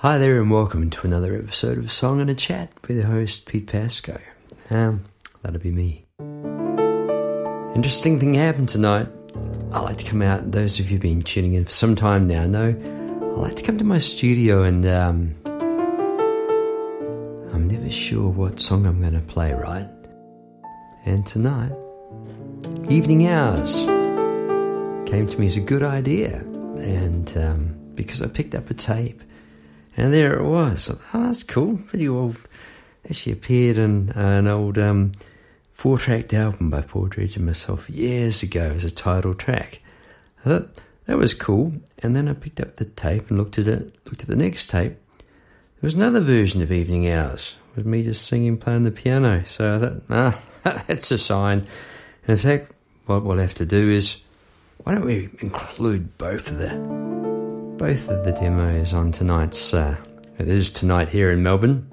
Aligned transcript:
Hi 0.00 0.18
there, 0.18 0.42
and 0.42 0.50
welcome 0.50 0.90
to 0.90 1.06
another 1.06 1.34
episode 1.34 1.78
of 1.78 1.90
Song 1.90 2.20
and 2.20 2.28
a 2.28 2.34
Chat 2.34 2.70
with 2.86 2.98
your 2.98 3.06
host 3.06 3.46
Pete 3.46 3.66
Pasco. 3.66 4.20
Um, 4.68 5.06
that'll 5.40 5.58
be 5.58 5.70
me. 5.70 6.04
Interesting 7.74 8.20
thing 8.20 8.34
happened 8.34 8.68
tonight. 8.68 9.08
I 9.72 9.80
like 9.80 9.96
to 9.96 10.04
come 10.04 10.20
out. 10.20 10.52
Those 10.52 10.78
of 10.78 10.90
you 10.90 10.98
been 10.98 11.22
tuning 11.22 11.54
in 11.54 11.64
for 11.64 11.72
some 11.72 11.96
time 11.96 12.26
now 12.26 12.44
know 12.44 12.76
I 13.22 13.40
like 13.40 13.54
to 13.56 13.62
come 13.62 13.78
to 13.78 13.84
my 13.84 13.96
studio, 13.96 14.64
and 14.64 14.84
um, 14.84 15.34
I'm 17.54 17.66
never 17.66 17.90
sure 17.90 18.28
what 18.28 18.60
song 18.60 18.84
I'm 18.84 19.00
going 19.00 19.14
to 19.14 19.20
play. 19.20 19.54
Right, 19.54 19.88
and 21.06 21.24
tonight, 21.24 21.72
Evening 22.90 23.28
Hours 23.28 23.86
came 25.10 25.26
to 25.26 25.38
me 25.40 25.46
as 25.46 25.56
a 25.56 25.62
good 25.62 25.82
idea, 25.82 26.36
and 26.36 27.34
um, 27.38 27.74
because 27.94 28.20
I 28.20 28.28
picked 28.28 28.54
up 28.54 28.68
a 28.68 28.74
tape 28.74 29.22
and 29.96 30.12
there 30.12 30.38
it 30.38 30.44
was. 30.44 30.90
Oh, 30.90 31.26
that's 31.26 31.42
cool. 31.42 31.78
Pretty 31.86 32.08
old. 32.08 32.36
Actually 33.08 33.32
appeared 33.32 33.78
in 33.78 34.10
an 34.10 34.46
old 34.46 34.78
um, 34.78 35.12
four 35.72 35.98
tracked 35.98 36.34
album 36.34 36.70
by 36.70 36.82
Paul 36.82 37.06
Dredge 37.06 37.36
and 37.36 37.46
myself 37.46 37.88
years 37.88 38.42
ago 38.42 38.72
as 38.74 38.84
a 38.84 38.90
title 38.90 39.34
track. 39.34 39.80
I 40.44 40.48
thought 40.48 40.68
that 41.06 41.16
was 41.16 41.34
cool. 41.34 41.72
And 42.02 42.14
then 42.14 42.28
I 42.28 42.34
picked 42.34 42.60
up 42.60 42.76
the 42.76 42.84
tape 42.84 43.30
and 43.30 43.38
looked 43.38 43.58
at 43.58 43.68
it, 43.68 43.94
looked 44.04 44.22
at 44.22 44.28
the 44.28 44.36
next 44.36 44.68
tape. 44.68 44.96
There 45.16 45.86
was 45.86 45.94
another 45.94 46.20
version 46.20 46.62
of 46.62 46.72
Evening 46.72 47.08
Hours 47.08 47.54
with 47.74 47.86
me 47.86 48.02
just 48.02 48.26
singing, 48.26 48.58
playing 48.58 48.82
the 48.82 48.90
piano. 48.90 49.44
So 49.44 49.76
I 49.76 49.78
thought, 49.78 50.02
ah, 50.64 50.82
that's 50.88 51.10
a 51.10 51.18
sign. 51.18 51.66
And 52.26 52.30
in 52.30 52.36
fact, 52.36 52.72
what 53.06 53.22
we'll 53.22 53.38
have 53.38 53.54
to 53.54 53.66
do 53.66 53.90
is, 53.90 54.20
why 54.78 54.94
don't 54.94 55.06
we 55.06 55.30
include 55.40 56.18
both 56.18 56.48
of 56.48 56.58
the 56.58 57.15
both 57.78 58.08
of 58.08 58.24
the 58.24 58.32
demos 58.32 58.94
on 58.94 59.12
tonight's. 59.12 59.74
Uh, 59.74 59.96
it 60.38 60.48
is 60.48 60.70
tonight 60.70 61.08
here 61.08 61.30
in 61.30 61.42
Melbourne, 61.42 61.86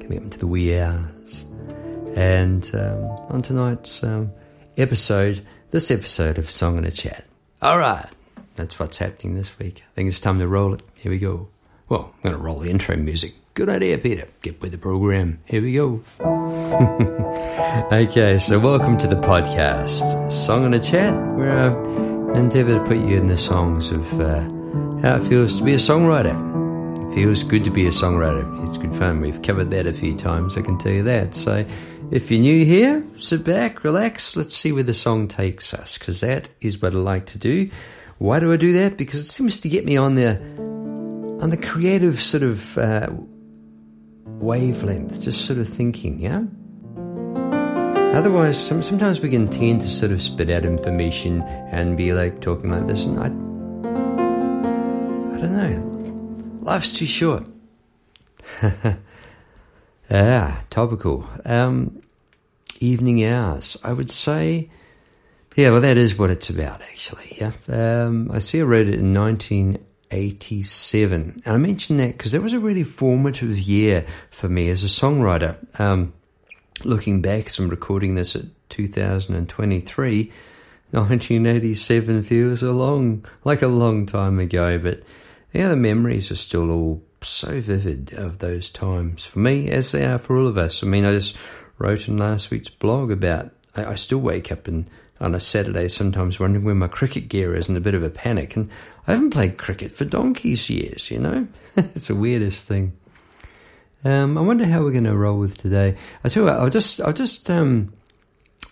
coming 0.00 0.16
up 0.16 0.24
into 0.24 0.38
the 0.38 0.46
wee 0.46 0.78
hours, 0.78 1.46
and 2.16 2.70
um, 2.74 3.04
on 3.28 3.42
tonight's 3.42 4.02
um, 4.02 4.32
episode, 4.78 5.44
this 5.72 5.90
episode 5.90 6.38
of 6.38 6.50
Song 6.50 6.78
and 6.78 6.86
a 6.86 6.90
Chat. 6.90 7.24
All 7.60 7.78
right, 7.78 8.06
that's 8.54 8.78
what's 8.78 8.96
happening 8.96 9.34
this 9.34 9.58
week. 9.58 9.82
I 9.92 9.94
think 9.94 10.08
it's 10.08 10.20
time 10.20 10.38
to 10.38 10.48
roll 10.48 10.72
it. 10.72 10.82
Here 10.94 11.12
we 11.12 11.18
go. 11.18 11.48
Well, 11.90 12.14
I'm 12.14 12.22
going 12.22 12.36
to 12.36 12.42
roll 12.42 12.60
the 12.60 12.70
intro 12.70 12.96
music. 12.96 13.34
Good 13.52 13.68
idea, 13.68 13.98
Peter. 13.98 14.26
Get 14.40 14.62
with 14.62 14.72
the 14.72 14.78
program. 14.78 15.40
Here 15.44 15.60
we 15.60 15.74
go. 15.74 16.02
okay, 17.92 18.38
so 18.38 18.58
welcome 18.58 18.96
to 18.98 19.06
the 19.06 19.16
podcast, 19.16 20.32
Song 20.32 20.64
and 20.64 20.74
a 20.74 20.80
Chat, 20.80 21.14
where. 21.36 21.76
Uh, 21.76 22.09
endeavour 22.34 22.78
to 22.78 22.84
put 22.84 22.96
you 22.96 23.16
in 23.16 23.26
the 23.26 23.38
songs 23.38 23.90
of 23.90 24.20
uh, 24.20 24.40
how 25.02 25.16
it 25.16 25.28
feels 25.28 25.58
to 25.58 25.64
be 25.64 25.74
a 25.74 25.78
songwriter. 25.78 26.36
It 27.10 27.14
feels 27.14 27.42
good 27.42 27.64
to 27.64 27.70
be 27.70 27.86
a 27.86 27.90
songwriter. 27.90 28.64
It's 28.64 28.78
good 28.78 28.94
fun. 28.94 29.20
We've 29.20 29.42
covered 29.42 29.70
that 29.70 29.86
a 29.86 29.92
few 29.92 30.16
times, 30.16 30.56
I 30.56 30.62
can 30.62 30.78
tell 30.78 30.92
you 30.92 31.02
that. 31.04 31.34
So 31.34 31.64
if 32.10 32.30
you're 32.30 32.40
new 32.40 32.64
here, 32.64 33.04
sit 33.18 33.44
back, 33.44 33.82
relax, 33.84 34.36
let's 34.36 34.56
see 34.56 34.72
where 34.72 34.82
the 34.82 34.94
song 34.94 35.28
takes 35.28 35.74
us, 35.74 35.98
because 35.98 36.20
that 36.20 36.48
is 36.60 36.80
what 36.80 36.94
I 36.94 36.98
like 36.98 37.26
to 37.26 37.38
do. 37.38 37.70
Why 38.18 38.38
do 38.38 38.52
I 38.52 38.56
do 38.56 38.74
that? 38.74 38.96
Because 38.96 39.20
it 39.20 39.30
seems 39.30 39.60
to 39.60 39.68
get 39.68 39.84
me 39.84 39.96
on 39.96 40.14
the 40.14 40.36
on 41.40 41.48
the 41.48 41.56
creative 41.56 42.20
sort 42.20 42.42
of 42.42 42.76
uh, 42.76 43.08
wavelength, 44.26 45.22
just 45.22 45.46
sort 45.46 45.58
of 45.58 45.68
thinking, 45.68 46.20
yeah. 46.20 46.42
Otherwise, 48.12 48.60
some, 48.60 48.82
sometimes 48.82 49.20
we 49.20 49.30
can 49.30 49.46
tend 49.48 49.82
to 49.82 49.88
sort 49.88 50.10
of 50.10 50.20
spit 50.20 50.50
out 50.50 50.64
information 50.64 51.42
and 51.42 51.96
be 51.96 52.12
like 52.12 52.40
talking 52.40 52.70
like 52.70 52.88
this, 52.88 53.06
and 53.06 53.20
I, 53.20 53.26
I 55.36 55.40
don't 55.40 55.52
know. 55.52 56.58
Life's 56.60 56.92
too 56.92 57.06
short. 57.06 57.44
ah, 60.10 60.64
topical. 60.70 61.24
Um, 61.44 62.02
evening 62.80 63.24
hours. 63.24 63.76
I 63.84 63.92
would 63.92 64.10
say, 64.10 64.70
yeah, 65.54 65.70
well, 65.70 65.82
that 65.82 65.96
is 65.96 66.18
what 66.18 66.30
it's 66.30 66.50
about, 66.50 66.82
actually. 66.82 67.38
Yeah. 67.40 67.52
Um, 67.68 68.28
I 68.32 68.40
see 68.40 68.58
I 68.60 68.64
wrote 68.64 68.88
it 68.88 68.98
in 68.98 69.14
1987. 69.14 71.42
And 71.44 71.54
I 71.54 71.58
mentioned 71.58 72.00
that 72.00 72.18
because 72.18 72.32
that 72.32 72.42
was 72.42 72.54
a 72.54 72.58
really 72.58 72.82
formative 72.82 73.56
year 73.58 74.04
for 74.30 74.48
me 74.48 74.68
as 74.68 74.82
a 74.82 74.88
songwriter. 74.88 75.56
Um, 75.80 76.12
looking 76.84 77.22
back, 77.22 77.48
so 77.48 77.62
I'm 77.62 77.68
recording 77.68 78.14
this 78.14 78.36
at 78.36 78.44
2023. 78.70 80.32
1987 80.92 82.22
feels 82.22 82.62
a 82.62 82.72
long, 82.72 83.24
like 83.44 83.62
a 83.62 83.68
long 83.68 84.06
time 84.06 84.38
ago, 84.40 84.78
but 84.78 85.02
the 85.52 85.76
memories 85.76 86.30
are 86.30 86.36
still 86.36 86.70
all 86.70 87.02
so 87.22 87.60
vivid 87.60 88.12
of 88.14 88.38
those 88.38 88.70
times 88.70 89.24
for 89.24 89.38
me, 89.38 89.70
as 89.70 89.92
they 89.92 90.04
are 90.04 90.18
for 90.18 90.36
all 90.36 90.46
of 90.46 90.58
us. 90.58 90.82
I 90.82 90.86
mean, 90.86 91.04
I 91.04 91.12
just 91.12 91.36
wrote 91.78 92.08
in 92.08 92.18
last 92.18 92.50
week's 92.50 92.68
blog 92.68 93.10
about 93.10 93.52
I, 93.74 93.84
I 93.84 93.94
still 93.94 94.18
wake 94.18 94.50
up 94.50 94.68
and 94.68 94.88
on 95.20 95.34
a 95.34 95.40
Saturday 95.40 95.88
sometimes 95.88 96.40
wondering 96.40 96.64
where 96.64 96.74
my 96.74 96.88
cricket 96.88 97.28
gear 97.28 97.54
is 97.54 97.68
in 97.68 97.76
a 97.76 97.80
bit 97.80 97.94
of 97.94 98.02
a 98.02 98.10
panic, 98.10 98.56
and 98.56 98.70
I 99.06 99.12
haven't 99.12 99.30
played 99.30 99.58
cricket 99.58 99.92
for 99.92 100.04
donkey's 100.04 100.70
years. 100.70 101.10
You 101.10 101.18
know, 101.18 101.48
it's 101.76 102.08
the 102.08 102.14
weirdest 102.14 102.66
thing. 102.66 102.96
Um, 104.02 104.38
I 104.38 104.40
wonder 104.40 104.64
how 104.64 104.82
we're 104.82 104.92
going 104.92 105.04
to 105.04 105.16
roll 105.16 105.38
with 105.38 105.58
today. 105.58 105.96
I 106.24 106.28
tell 106.28 106.44
you 106.44 106.48
what, 106.48 106.58
I'll 106.58 106.70
just, 106.70 107.00
I'll 107.00 107.12
just, 107.12 107.50
um, 107.50 107.92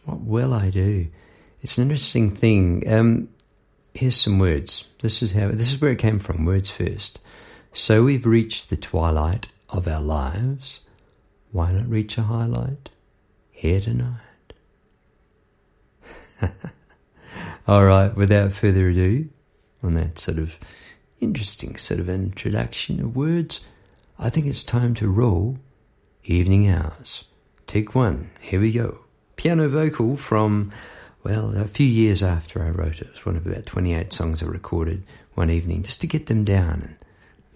what 0.04 0.20
will 0.20 0.54
I 0.54 0.70
do? 0.70 1.08
It's 1.60 1.76
an 1.76 1.82
interesting 1.82 2.30
thing. 2.30 2.90
Um, 2.90 3.28
here's 3.94 4.18
some 4.18 4.38
words. 4.38 4.88
This 5.00 5.22
is 5.22 5.32
how, 5.32 5.48
this 5.48 5.72
is 5.72 5.80
where 5.80 5.90
it 5.90 5.98
came 5.98 6.18
from. 6.18 6.44
Words 6.46 6.70
first. 6.70 7.20
So 7.72 8.04
we've 8.04 8.24
reached 8.24 8.70
the 8.70 8.76
twilight 8.76 9.48
of 9.68 9.86
our 9.86 10.00
lives. 10.00 10.80
Why 11.52 11.72
not 11.72 11.88
reach 11.88 12.16
a 12.16 12.22
highlight 12.22 12.88
here 13.50 13.80
tonight? 13.80 14.20
All 17.68 17.84
right, 17.84 18.16
without 18.16 18.52
further 18.52 18.88
ado, 18.88 19.28
on 19.82 19.94
that 19.94 20.18
sort 20.18 20.38
of 20.38 20.58
interesting 21.20 21.76
sort 21.76 22.00
of 22.00 22.08
introduction 22.08 23.00
of 23.00 23.14
words, 23.14 23.64
I 24.20 24.30
think 24.30 24.46
it's 24.46 24.64
time 24.64 24.94
to 24.94 25.08
roll 25.08 25.58
Evening 26.24 26.68
Hours. 26.68 27.26
Take 27.68 27.94
one. 27.94 28.30
Here 28.40 28.60
we 28.60 28.72
go. 28.72 29.04
Piano 29.36 29.68
vocal 29.68 30.16
from, 30.16 30.72
well, 31.22 31.56
a 31.56 31.68
few 31.68 31.86
years 31.86 32.20
after 32.20 32.60
I 32.60 32.70
wrote 32.70 33.00
it. 33.00 33.06
It 33.06 33.12
was 33.12 33.26
one 33.26 33.36
of 33.36 33.46
about 33.46 33.66
28 33.66 34.12
songs 34.12 34.42
I 34.42 34.46
recorded 34.46 35.04
one 35.34 35.50
evening 35.50 35.84
just 35.84 36.00
to 36.00 36.08
get 36.08 36.26
them 36.26 36.42
down 36.42 36.82
and 36.82 36.96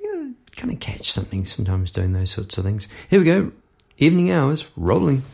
you 0.01 0.15
know, 0.15 0.35
kind 0.57 0.73
of 0.73 0.79
catch 0.79 1.11
something 1.11 1.45
sometimes 1.47 1.91
doing 1.91 2.13
those 2.13 2.31
sorts 2.31 2.57
of 2.59 2.65
things. 2.65 2.87
Here 3.11 3.19
we 3.19 3.25
go. 3.25 3.51
Evening 3.99 4.31
Hours, 4.31 4.71
rolling. 4.77 5.25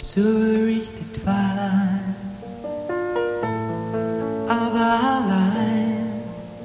To 0.00 0.66
reach 0.66 0.88
the 0.88 1.20
twilight 1.20 2.00
of 4.48 4.74
our 4.74 5.20
lives. 5.28 6.64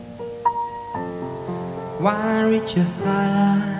Why 1.99 2.41
reach 2.43 2.77
a 2.77 2.83
highlight? 2.83 3.74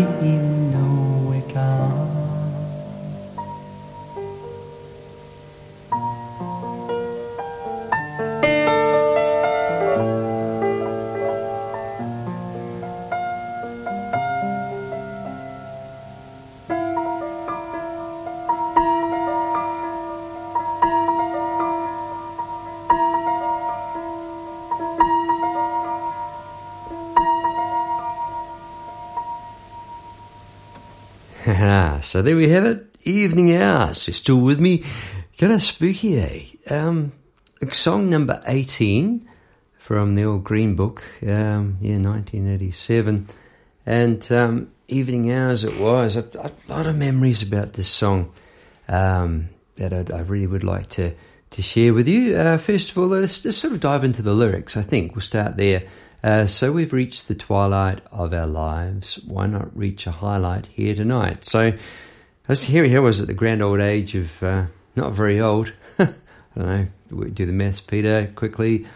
Anybody 0.00 0.49
so 32.10 32.22
there 32.22 32.34
we 32.34 32.48
have 32.48 32.64
it. 32.64 32.86
Evening 33.04 33.54
hours. 33.54 34.08
You're 34.08 34.14
still 34.14 34.40
with 34.40 34.58
me. 34.58 34.82
Kind 35.38 35.52
of 35.52 35.62
spooky, 35.62 36.18
eh? 36.18 36.42
Um, 36.68 37.12
song 37.70 38.10
number 38.10 38.42
18 38.46 39.28
from 39.78 40.16
the 40.16 40.24
old 40.24 40.42
Green 40.42 40.74
Book, 40.74 41.04
um, 41.22 41.78
yeah, 41.80 41.98
1987. 41.98 43.28
And 43.86 44.32
um, 44.32 44.72
evening 44.88 45.30
hours 45.32 45.62
it 45.62 45.78
was. 45.78 46.16
A, 46.16 46.28
a, 46.34 46.50
lot 46.66 46.88
of 46.88 46.96
memories 46.96 47.44
about 47.44 47.74
this 47.74 47.86
song 47.86 48.32
um, 48.88 49.48
that 49.76 49.92
I'd, 49.92 50.10
I 50.10 50.22
really 50.22 50.48
would 50.48 50.64
like 50.64 50.88
to, 50.90 51.14
to 51.50 51.62
share 51.62 51.94
with 51.94 52.08
you. 52.08 52.36
Uh, 52.36 52.58
first 52.58 52.90
of 52.90 52.98
all, 52.98 53.06
let's 53.06 53.40
just 53.40 53.60
sort 53.60 53.72
of 53.72 53.78
dive 53.78 54.02
into 54.02 54.22
the 54.22 54.34
lyrics. 54.34 54.76
I 54.76 54.82
think 54.82 55.14
we'll 55.14 55.22
start 55.22 55.56
there. 55.56 55.84
Uh, 56.22 56.46
so 56.46 56.70
we've 56.72 56.92
reached 56.92 57.28
the 57.28 57.34
twilight 57.34 58.00
of 58.12 58.34
our 58.34 58.46
lives. 58.46 59.18
Why 59.26 59.46
not 59.46 59.76
reach 59.76 60.06
a 60.06 60.10
highlight 60.10 60.66
here 60.66 60.94
tonight? 60.94 61.44
So 61.44 61.72
as 62.48 62.64
here, 62.64 62.84
here 62.84 63.02
was 63.02 63.20
at 63.20 63.26
the 63.26 63.34
grand 63.34 63.62
old 63.62 63.80
age 63.80 64.14
of 64.14 64.42
uh, 64.42 64.66
not 64.96 65.12
very 65.12 65.40
old. 65.40 65.72
I 65.98 66.08
don't 66.56 66.66
know. 66.66 66.86
We 67.10 67.30
do 67.30 67.46
the 67.46 67.52
maths, 67.52 67.80
Peter, 67.80 68.30
quickly. 68.34 68.86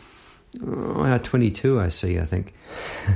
Oh, 0.65 1.19
22, 1.19 1.81
I 1.81 1.89
see, 1.89 2.19
I 2.19 2.25
think. 2.25 2.55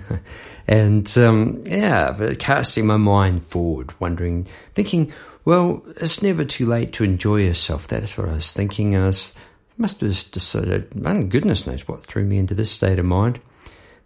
and 0.68 1.18
um, 1.18 1.62
yeah, 1.66 2.34
casting 2.38 2.86
my 2.86 2.96
mind 2.96 3.46
forward, 3.46 3.92
wondering, 4.00 4.46
thinking, 4.74 5.12
well, 5.44 5.84
it's 5.96 6.22
never 6.22 6.44
too 6.44 6.66
late 6.66 6.92
to 6.94 7.04
enjoy 7.04 7.36
yourself. 7.36 7.88
That's 7.88 8.18
what 8.18 8.28
I 8.28 8.34
was 8.34 8.52
thinking. 8.52 8.96
I 8.96 9.06
was, 9.06 9.34
must 9.76 10.00
have 10.00 10.30
decided, 10.30 10.94
man, 10.94 11.28
goodness 11.28 11.66
knows 11.66 11.86
what 11.86 12.06
threw 12.06 12.24
me 12.24 12.38
into 12.38 12.54
this 12.54 12.70
state 12.70 12.98
of 12.98 13.04
mind. 13.04 13.40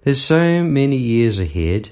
There's 0.04 0.20
so 0.20 0.64
many 0.64 0.96
years 0.96 1.38
ahead 1.38 1.90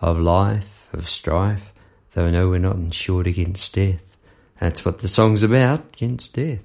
of 0.00 0.18
life, 0.18 0.88
of 0.92 1.08
strife, 1.08 1.72
though 2.12 2.28
know 2.28 2.48
we're 2.48 2.58
not 2.58 2.74
insured 2.74 3.28
against 3.28 3.72
death. 3.72 4.16
That's 4.58 4.84
what 4.84 4.98
the 4.98 5.06
song's 5.06 5.44
about, 5.44 5.94
against 5.94 6.34
death. 6.34 6.58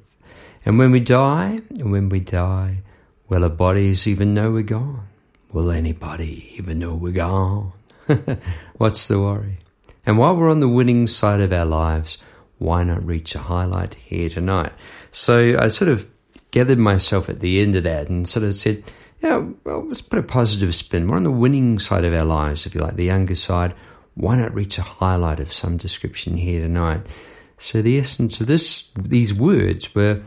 And 0.66 0.80
when 0.80 0.90
we 0.92 1.02
die, 1.02 1.62
and 1.78 1.92
when 1.92 2.10
we 2.10 2.20
die, 2.20 2.80
will 3.28 3.44
our 3.44 3.50
bodies 3.50 4.08
even 4.08 4.34
know 4.34 4.50
we're 4.50 4.64
gone? 4.64 5.08
Will 5.52 5.70
anybody 5.70 6.52
even 6.58 6.80
know 6.80 6.96
we're 6.96 7.12
gone? 7.12 7.74
What's 8.78 9.08
the 9.08 9.20
worry? 9.20 9.60
And 10.04 10.18
while 10.18 10.36
we're 10.36 10.50
on 10.50 10.62
the 10.62 10.68
winning 10.68 11.06
side 11.06 11.42
of 11.42 11.54
our 11.54 11.66
lives, 11.66 12.24
why 12.58 12.84
not 12.84 13.06
reach 13.06 13.36
a 13.36 13.40
highlight 13.40 13.94
here 13.94 14.30
tonight? 14.30 14.72
So 15.12 15.60
I 15.60 15.68
sort 15.68 15.92
of 15.92 16.10
gathered 16.50 16.80
myself 16.80 17.30
at 17.30 17.40
the 17.40 17.62
end 17.62 17.76
of 17.76 17.84
that 17.84 18.10
and 18.10 18.28
sort 18.28 18.46
of 18.46 18.56
said, 18.56 18.84
yeah, 19.22 19.44
well, 19.64 19.86
let's 19.86 20.02
put 20.02 20.20
a 20.20 20.24
positive 20.24 20.74
spin. 20.74 21.08
We're 21.08 21.18
on 21.18 21.24
the 21.24 21.32
winning 21.32 21.80
side 21.80 22.06
of 22.06 22.14
our 22.14 22.24
lives, 22.24 22.66
if 22.66 22.74
you 22.74 22.82
like, 22.82 22.96
the 22.96 23.06
younger 23.06 23.36
side. 23.36 23.74
Why 24.16 24.36
not 24.36 24.54
reach 24.54 24.78
a 24.78 24.82
highlight 24.82 25.40
of 25.40 25.54
some 25.54 25.78
description 25.78 26.38
here 26.38 26.62
tonight? 26.62 27.06
So 27.58 27.82
the 27.82 28.00
essence 28.00 28.40
of 28.40 28.48
this, 28.48 28.90
these 28.98 29.34
words 29.34 29.94
were, 29.94 30.22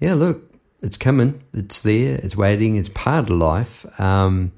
yeah, 0.00 0.14
look, 0.14 0.52
it's 0.80 0.96
coming, 0.96 1.42
it's 1.54 1.82
there, 1.82 2.16
it's 2.16 2.36
waiting, 2.36 2.76
it's 2.76 2.88
part 2.88 3.30
of 3.30 3.30
life. 3.30 3.86
Um, 4.00 4.52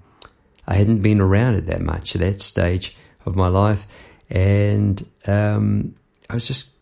I 0.67 0.75
hadn't 0.75 1.03
been 1.03 1.21
around 1.21 1.57
it 1.57 1.67
that 1.67 1.83
much 1.83 2.15
at 2.15 2.23
that 2.23 2.41
stage 2.41 2.97
of 3.27 3.37
my 3.37 3.49
life, 3.49 3.87
and 4.31 5.07
um, 5.27 5.95
I 6.31 6.35
was 6.35 6.47
just, 6.47 6.77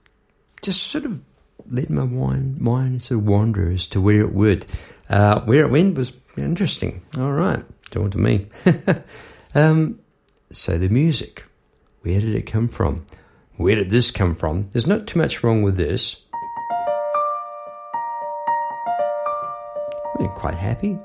just 0.61 0.85
sort 0.85 1.05
of 1.05 1.21
letting 1.69 1.97
my 1.97 2.05
mind, 2.05 2.61
mind 2.61 3.03
sort 3.03 3.21
of 3.21 3.27
wander 3.27 3.73
as 3.73 3.87
to 3.89 4.01
where 4.01 4.21
it 4.21 4.33
would. 4.33 4.65
Uh, 5.11 5.41
where 5.41 5.65
it 5.65 5.71
went 5.71 5.97
was 5.97 6.13
Interesting. 6.37 7.03
All 7.19 7.33
right. 7.33 7.65
Talk 7.91 8.13
to 8.13 8.19
me. 8.19 8.47
um, 9.55 10.01
so 10.51 10.79
the 10.79 10.89
music. 10.89 11.45
Where 12.01 12.21
did 12.21 12.35
it 12.35 12.47
come 12.47 12.69
from? 12.69 13.07
Where 13.57 13.77
did 13.77 13.91
this 13.91 14.11
come 14.11 14.35
from? 14.35 14.71
There's 14.73 14.87
not 14.87 15.07
too 15.07 15.19
much 15.19 15.45
wrong 15.45 15.63
with 15.63 15.77
this. 15.77 16.23
I'm 20.19 20.29
quite 20.29 20.55
happy. 20.55 20.99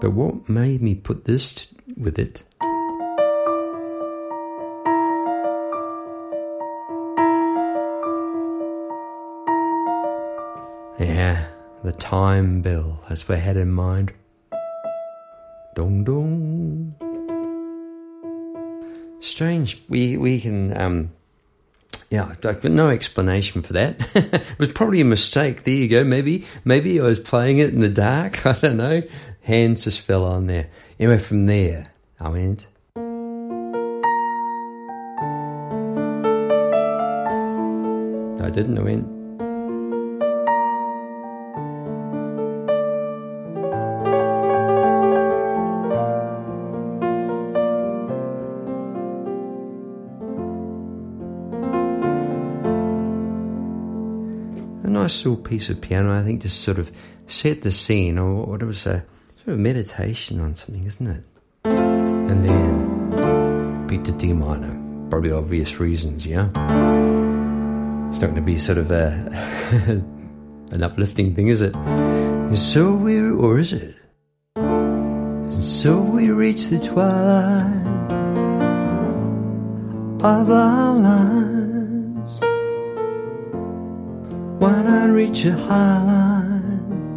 But 0.00 0.12
what 0.12 0.48
made 0.48 0.82
me 0.82 0.94
put 0.94 1.24
this 1.24 1.52
t- 1.52 1.76
with 1.96 2.18
it 2.18 2.42
Yeah, 10.98 11.46
the 11.84 11.92
time 11.92 12.60
bill 12.60 12.98
has 13.06 13.28
we 13.28 13.36
head 13.36 13.56
in 13.56 13.70
mind. 13.70 14.12
Dong 15.76 16.02
dong. 16.02 16.94
Strange. 19.20 19.80
We 19.88 20.16
we 20.16 20.40
can 20.40 20.76
um 20.76 21.12
yeah, 22.10 22.34
no 22.74 22.88
explanation 22.88 23.62
for 23.62 23.74
that. 23.74 24.00
it 24.16 24.58
was 24.58 24.72
probably 24.72 25.00
a 25.00 25.04
mistake. 25.04 25.62
There 25.62 25.74
you 25.74 25.88
go. 25.88 26.02
Maybe 26.02 26.46
maybe 26.64 26.98
I 27.00 27.04
was 27.04 27.20
playing 27.20 27.58
it 27.58 27.72
in 27.72 27.78
the 27.78 27.88
dark. 27.88 28.44
I 28.46 28.52
don't 28.54 28.76
know. 28.76 29.02
Hands 29.42 29.82
just 29.82 30.00
fell 30.00 30.24
on 30.24 30.48
there. 30.48 30.68
Anyway, 30.98 31.20
from 31.20 31.46
there 31.46 31.92
I 32.18 32.28
went. 32.28 32.66
I 38.42 38.50
didn't. 38.50 38.78
I 38.78 38.82
went. 38.82 39.17
Little 55.08 55.36
piece 55.36 55.68
of 55.70 55.80
piano, 55.80 56.18
I 56.18 56.22
think, 56.22 56.42
just 56.42 56.60
sort 56.60 56.78
of 56.78 56.90
set 57.26 57.62
the 57.62 57.72
scene, 57.72 58.18
or 58.18 58.46
what 58.46 58.62
it 58.62 58.66
was 58.66 58.86
a 58.86 59.04
sort 59.36 59.54
of 59.54 59.58
meditation 59.58 60.40
on 60.40 60.54
something, 60.54 60.84
isn't 60.84 61.06
it? 61.06 61.24
And 61.64 62.44
then 62.44 63.86
beat 63.86 64.04
to 64.04 64.12
D 64.12 64.32
minor, 64.32 64.76
probably 65.10 65.32
obvious 65.32 65.80
reasons, 65.80 66.26
yeah. 66.26 66.48
It's 68.10 68.20
not 68.20 68.30
going 68.30 68.34
to 68.36 68.42
be 68.42 68.58
sort 68.58 68.78
of 68.78 68.90
a 68.90 69.08
an 70.72 70.82
uplifting 70.82 71.34
thing, 71.34 71.48
is 71.48 71.60
it? 71.60 71.74
And 71.74 72.58
so 72.58 72.92
we, 72.92 73.20
or 73.20 73.58
is 73.58 73.72
it? 73.72 73.96
And 74.56 75.64
so 75.64 75.98
we 75.98 76.30
reach 76.30 76.68
the 76.68 76.78
twilight 76.78 77.86
of 80.22 80.50
our 80.50 80.94
lives. 80.94 81.57
Why 84.58 84.82
I 84.82 85.04
reach 85.06 85.44
a 85.44 85.52
high 85.52 86.02
line 86.02 87.14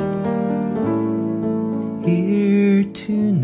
here 2.06 2.84
tonight? 2.94 3.42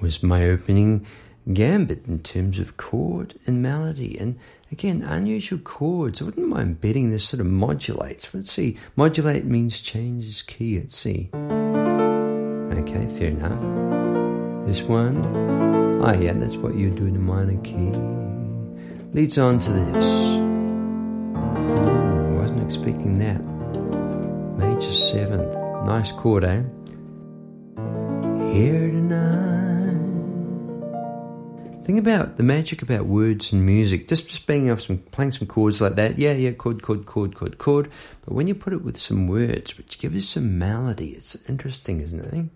was 0.00 0.22
my 0.22 0.44
opening 0.48 1.06
gambit 1.52 2.06
in 2.06 2.20
terms 2.20 2.58
of 2.58 2.76
chord 2.76 3.38
and 3.46 3.62
melody. 3.62 4.18
And 4.18 4.38
again, 4.70 5.02
unusual 5.02 5.58
chords. 5.58 6.22
I 6.22 6.26
wouldn't 6.26 6.46
mind 6.48 6.80
betting 6.80 7.10
this 7.10 7.24
sort 7.24 7.40
of 7.40 7.46
modulates. 7.46 8.32
Let's 8.32 8.52
see. 8.52 8.78
Modulate 8.94 9.44
means 9.44 9.80
changes 9.80 10.42
key 10.42 10.78
at 10.78 10.90
C. 10.92 11.30
Okay, 11.34 13.06
fair 13.18 13.30
enough. 13.30 14.66
This 14.66 14.82
one. 14.82 15.24
Oh, 16.04 16.12
yeah, 16.20 16.34
that's 16.34 16.56
what 16.56 16.74
you 16.74 16.90
do 16.90 17.06
in 17.06 17.16
a 17.16 17.18
minor 17.18 17.60
key. 17.62 17.92
Leads 19.12 19.38
on 19.38 19.58
to 19.60 19.72
this. 19.72 20.51
Expecting 22.74 23.18
that. 23.18 23.38
Major 24.56 24.92
seventh. 24.92 25.54
Nice 25.84 26.10
chord, 26.10 26.42
eh? 26.42 26.62
Here 28.50 28.88
tonight. 28.88 29.98
Think 31.84 31.98
about 31.98 32.38
the 32.38 32.42
magic 32.42 32.80
about 32.80 33.04
words 33.04 33.52
and 33.52 33.66
music. 33.66 34.08
Just 34.08 34.30
just 34.30 34.46
being 34.46 34.70
off 34.70 34.80
some 34.80 34.96
playing 34.96 35.32
some 35.32 35.48
chords 35.48 35.82
like 35.82 35.96
that. 35.96 36.18
Yeah, 36.18 36.32
yeah, 36.32 36.52
chord, 36.52 36.82
chord, 36.82 37.04
chord, 37.04 37.34
chord, 37.34 37.58
chord. 37.58 37.90
But 38.24 38.32
when 38.32 38.46
you 38.46 38.54
put 38.54 38.72
it 38.72 38.82
with 38.82 38.96
some 38.96 39.26
words, 39.26 39.76
which 39.76 39.98
give 39.98 40.16
us 40.16 40.24
some 40.24 40.58
melody, 40.58 41.10
it's 41.10 41.36
interesting, 41.46 42.00
isn't 42.00 42.20
it? 42.20 42.46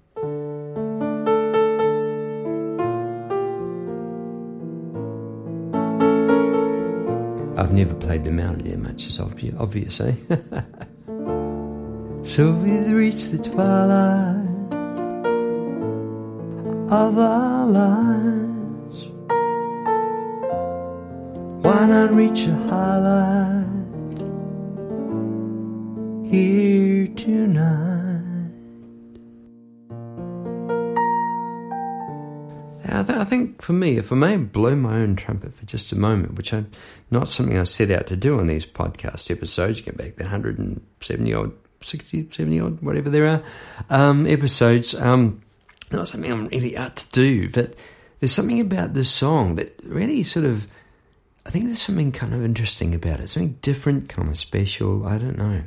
I've 7.67 7.73
never 7.73 7.95
played 7.95 8.23
the 8.23 8.31
melody 8.31 8.71
that 8.71 8.79
much, 8.79 9.19
obvious, 9.19 9.57
obvious 9.59 10.01
eh? 10.01 10.15
so 12.23 12.53
we've 12.53 12.93
reached 12.93 13.33
the 13.33 13.39
twilight 13.39 14.47
of 16.93 17.19
our 17.19 17.67
lives. 17.67 19.09
Why 21.65 21.87
not 21.87 22.15
reach 22.15 22.45
a 22.45 22.55
highlight 22.69 23.67
here 26.31 26.86
think 33.27 33.63
for 33.63 33.73
me, 33.73 33.99
if 33.99 34.11
I 34.11 34.17
may 34.17 34.37
blow 34.37 34.75
my 34.75 35.01
own 35.01 35.17
trumpet 35.17 35.55
for 35.55 35.67
just 35.67 35.93
a 35.93 35.97
moment, 35.97 36.35
which 36.35 36.55
I'm 36.55 36.71
not 37.11 37.29
something 37.29 37.59
I 37.59 37.65
set 37.65 37.91
out 37.91 38.07
to 38.09 38.17
do 38.17 38.39
on 38.39 38.47
these 38.47 38.65
podcast 38.65 39.31
episodes, 39.31 39.81
get 39.81 39.97
back 39.97 40.17
the 40.17 40.25
170 40.25 41.35
odd, 41.35 41.53
60, 41.83 42.29
70 42.31 42.61
odd, 42.61 42.83
whatever 42.83 43.11
there 43.11 43.27
are, 43.27 43.43
um, 43.91 44.27
episodes. 44.27 44.95
Um, 44.95 45.43
not 45.93 46.09
something 46.09 46.33
I'm 46.33 46.49
really 46.49 46.77
out 46.77 46.97
to 46.97 47.11
do, 47.11 47.51
but 47.51 47.75
there's 48.21 48.33
something 48.33 48.61
about 48.61 48.95
this 48.95 49.11
song 49.11 49.57
that 49.57 49.79
really 49.85 50.23
sort 50.23 50.47
of, 50.47 50.67
I 51.45 51.51
think 51.51 51.67
there's 51.67 51.83
something 51.83 52.13
kind 52.13 52.35
of 52.35 52.45
interesting 52.45 52.95
about 52.95 53.21
it, 53.21 53.29
something 53.29 53.59
different, 53.63 54.09
kind 54.09 54.29
of 54.29 54.39
special. 54.39 55.07
I 55.07 55.19
don't 55.19 55.39
know. 55.39 55.63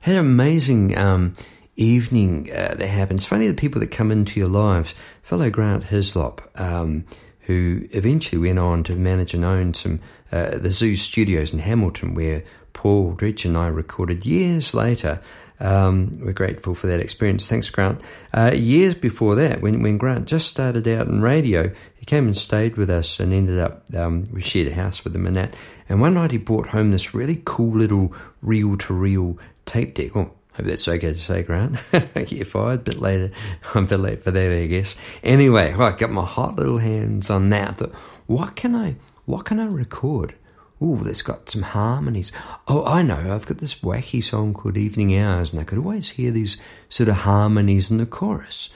Had 0.00 0.14
an 0.14 0.20
amazing 0.20 0.96
um, 0.96 1.34
evening 1.78 2.50
uh, 2.50 2.74
that 2.76 2.86
happens. 2.86 3.24
Funny 3.24 3.46
the 3.46 3.54
people 3.54 3.80
that 3.80 3.90
come 3.90 4.10
into 4.10 4.38
your 4.38 4.48
lives. 4.48 4.94
Fellow 5.22 5.48
Grant 5.50 5.84
Hislop, 5.84 6.42
um, 6.60 7.04
who 7.40 7.88
eventually 7.92 8.40
went 8.40 8.58
on 8.58 8.84
to 8.84 8.94
manage 8.94 9.34
and 9.34 9.44
own 9.44 9.74
some 9.74 10.00
uh, 10.30 10.58
the 10.58 10.70
Zoo 10.70 10.96
Studios 10.96 11.52
in 11.52 11.60
Hamilton, 11.60 12.14
where 12.14 12.44
Paul 12.72 13.12
Dredge 13.12 13.44
and 13.44 13.56
I 13.56 13.68
recorded 13.68 14.26
years 14.26 14.74
later. 14.74 15.20
Um, 15.60 16.20
we're 16.20 16.32
grateful 16.32 16.74
for 16.74 16.86
that 16.86 17.00
experience. 17.00 17.48
Thanks, 17.48 17.68
Grant. 17.70 18.00
Uh, 18.32 18.52
years 18.54 18.94
before 18.94 19.34
that, 19.36 19.60
when, 19.60 19.82
when 19.82 19.98
Grant 19.98 20.28
just 20.28 20.48
started 20.48 20.86
out 20.86 21.08
in 21.08 21.20
radio, 21.20 21.72
he 21.96 22.06
came 22.06 22.26
and 22.26 22.36
stayed 22.36 22.76
with 22.76 22.90
us 22.90 23.18
and 23.18 23.32
ended 23.32 23.58
up, 23.58 23.82
um, 23.96 24.24
we 24.32 24.40
shared 24.40 24.68
a 24.68 24.74
house 24.74 25.02
with 25.02 25.16
him 25.16 25.26
and 25.26 25.34
that. 25.34 25.56
And 25.88 26.00
one 26.00 26.14
night 26.14 26.30
he 26.30 26.38
brought 26.38 26.68
home 26.68 26.92
this 26.92 27.14
really 27.14 27.42
cool 27.44 27.76
little 27.76 28.14
reel 28.42 28.76
to 28.78 28.94
reel 28.94 29.38
tape 29.66 29.94
deck. 29.94 30.12
Hope 30.58 30.66
that's 30.66 30.88
okay 30.88 31.12
to 31.12 31.18
say, 31.18 31.42
Grant. 31.42 31.76
Get 31.92 32.46
fired 32.48 32.80
a 32.80 32.82
bit 32.82 33.00
later. 33.00 33.30
I'm 33.74 33.84
a 33.84 33.86
bit 33.86 34.00
late 34.00 34.24
for 34.24 34.32
that, 34.32 34.52
I 34.52 34.66
guess. 34.66 34.96
Anyway, 35.22 35.72
I 35.72 35.92
got 35.92 36.10
my 36.10 36.24
hot 36.24 36.56
little 36.56 36.78
hands 36.78 37.30
on 37.30 37.50
that. 37.50 37.78
Thought, 37.78 37.94
what 38.26 38.56
can 38.56 38.74
I, 38.74 38.96
what 39.24 39.44
can 39.44 39.60
I 39.60 39.66
record? 39.66 40.34
Ooh, 40.82 41.00
that's 41.02 41.22
got 41.22 41.48
some 41.48 41.62
harmonies. 41.62 42.32
Oh, 42.66 42.84
I 42.84 43.02
know. 43.02 43.34
I've 43.34 43.46
got 43.46 43.58
this 43.58 43.76
wacky 43.76 44.22
song 44.22 44.52
called 44.52 44.76
Evening 44.76 45.16
Hours, 45.16 45.52
and 45.52 45.60
I 45.60 45.64
could 45.64 45.78
always 45.78 46.10
hear 46.10 46.30
these 46.32 46.60
sort 46.88 47.08
of 47.08 47.16
harmonies 47.16 47.90
in 47.90 47.98
the 47.98 48.06
chorus. 48.06 48.68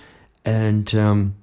And 0.44 0.92
um, 0.94 1.34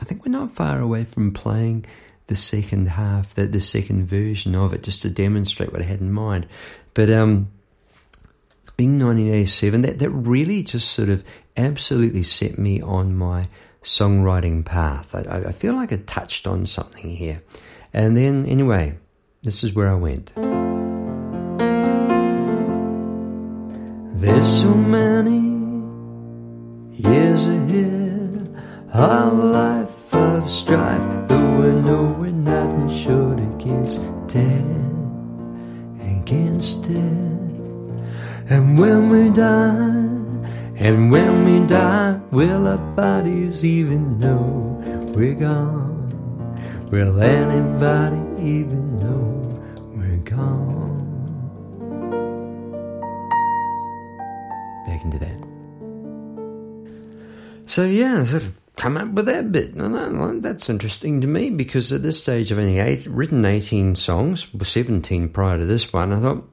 I 0.00 0.04
think 0.04 0.24
we're 0.24 0.32
not 0.32 0.54
far 0.54 0.80
away 0.80 1.04
from 1.04 1.32
playing 1.32 1.84
the 2.28 2.36
second 2.36 2.88
half, 2.88 3.34
the, 3.34 3.46
the 3.46 3.60
second 3.60 4.06
version 4.06 4.54
of 4.54 4.72
it, 4.72 4.84
just 4.84 5.02
to 5.02 5.10
demonstrate 5.10 5.72
what 5.72 5.82
I 5.82 5.84
had 5.84 6.00
in 6.00 6.12
mind. 6.12 6.46
But 6.94 7.10
um, 7.10 7.50
being 8.80 8.98
1987, 8.98 9.82
that, 9.82 9.98
that 9.98 10.08
really 10.08 10.62
just 10.62 10.92
sort 10.92 11.10
of 11.10 11.22
absolutely 11.54 12.22
set 12.22 12.58
me 12.58 12.80
on 12.80 13.14
my 13.14 13.46
songwriting 13.82 14.64
path. 14.64 15.14
I, 15.14 15.48
I 15.48 15.52
feel 15.52 15.74
like 15.74 15.92
I 15.92 15.96
touched 15.96 16.46
on 16.46 16.64
something 16.64 17.14
here. 17.14 17.42
And 17.92 18.16
then, 18.16 18.46
anyway, 18.46 18.96
this 19.42 19.62
is 19.64 19.74
where 19.74 19.90
I 19.90 19.96
went. 19.96 20.32
There's 24.18 24.48
so 24.48 24.72
many 24.72 25.42
years 26.96 27.44
ahead, 27.44 28.62
a 28.94 29.26
life 29.26 30.14
of 30.14 30.50
strife, 30.50 31.28
though 31.28 31.36
I 31.36 31.72
know 31.82 32.16
we're 32.18 32.30
not 32.30 32.72
insured 32.80 33.40
against 33.40 34.00
death, 34.26 34.64
against 36.00 36.84
death. 36.84 37.39
And 38.50 38.76
when 38.76 39.10
we 39.10 39.30
die, 39.30 39.78
and 40.74 41.12
when 41.12 41.44
we 41.44 41.64
die, 41.68 42.18
will 42.32 42.66
our 42.66 42.78
bodies 42.96 43.64
even 43.64 44.18
know 44.18 44.82
we're 45.14 45.34
gone? 45.34 46.10
Will 46.90 47.22
anybody 47.22 48.18
even 48.42 48.96
know 48.98 49.62
we're 49.94 50.16
gone? 50.16 50.98
Back 54.84 55.04
into 55.04 55.18
that. 55.20 55.38
So 57.66 57.84
yeah, 57.84 58.24
sort 58.24 58.42
of 58.42 58.56
come 58.74 58.96
up 58.96 59.10
with 59.10 59.26
that 59.26 59.52
bit. 59.52 59.76
That's 60.42 60.68
interesting 60.68 61.20
to 61.20 61.28
me 61.28 61.50
because 61.50 61.92
at 61.92 62.02
this 62.02 62.18
stage 62.18 62.50
I've 62.50 62.58
only 62.58 62.80
eight, 62.80 63.06
written 63.06 63.44
18 63.44 63.94
songs, 63.94 64.48
17 64.60 65.28
prior 65.28 65.58
to 65.58 65.66
this 65.66 65.92
one. 65.92 66.12
I 66.12 66.18
thought, 66.18 66.49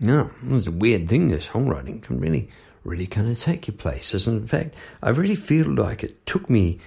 no, 0.00 0.30
it 0.44 0.50
was 0.50 0.66
a 0.66 0.72
weird 0.72 1.08
thing, 1.08 1.28
this 1.28 1.48
songwriting 1.48 2.02
can 2.02 2.20
really, 2.20 2.48
really 2.84 3.06
kind 3.06 3.28
of 3.28 3.38
take 3.38 3.66
you 3.66 3.72
places. 3.72 4.26
And 4.26 4.40
in 4.40 4.46
fact, 4.46 4.74
I 5.02 5.10
really 5.10 5.34
feel 5.34 5.68
like 5.68 6.04
it 6.04 6.26
took 6.26 6.50
me 6.50 6.78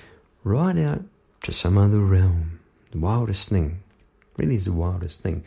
right 0.44 0.78
out 0.78 1.04
to 1.44 1.52
some 1.52 1.78
other 1.78 2.00
realm. 2.00 2.60
The 2.92 3.00
wildest 3.00 3.50
thing. 3.50 3.82
Really 4.38 4.56
is 4.56 4.66
the 4.66 4.74
wildest 4.74 5.22
thing. 5.22 5.44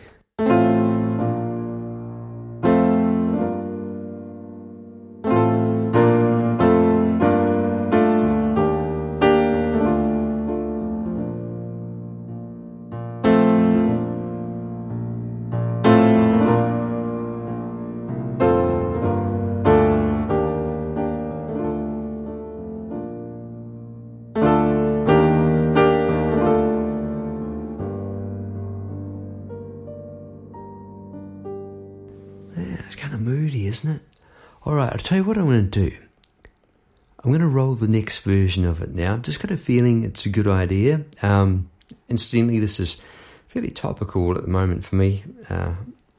Next 37.93 38.19
version 38.19 38.65
of 38.65 38.83
it 38.83 38.95
now. 38.95 39.15
I've 39.15 39.23
just 39.23 39.41
got 39.41 39.51
a 39.51 39.57
feeling 39.57 40.05
it's 40.05 40.27
a 40.27 40.31
good 40.31 40.49
idea. 40.49 41.05
Um, 41.23 41.71
incidentally, 42.09 42.59
this 42.59 42.81
is 42.81 43.01
fairly 43.49 43.71
topical 43.71 44.35
at 44.37 44.43
the 44.43 44.49
moment 44.51 44.85
for 44.85 44.97
me 44.97 45.23
uh, 45.51 45.75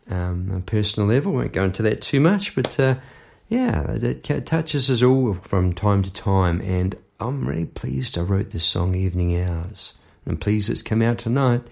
um, 0.09 0.49
on 0.51 0.57
a 0.57 0.61
personal 0.61 1.09
level. 1.09 1.33
Won't 1.33 1.53
go 1.53 1.63
into 1.63 1.81
that 1.83 2.01
too 2.01 2.19
much, 2.19 2.55
but 2.55 2.79
uh, 2.79 2.95
yeah, 3.49 3.91
it 3.91 4.45
touches 4.45 4.89
us 4.89 5.01
all 5.03 5.33
from 5.33 5.73
time 5.73 6.03
to 6.03 6.13
time. 6.13 6.61
And 6.61 6.95
I'm 7.19 7.47
really 7.47 7.65
pleased 7.65 8.17
I 8.17 8.21
wrote 8.21 8.51
this 8.51 8.65
song, 8.65 8.95
Evening 8.95 9.41
Hours. 9.41 9.93
I'm 10.25 10.37
pleased 10.37 10.69
it's 10.69 10.81
come 10.81 11.01
out 11.01 11.17
tonight. 11.17 11.63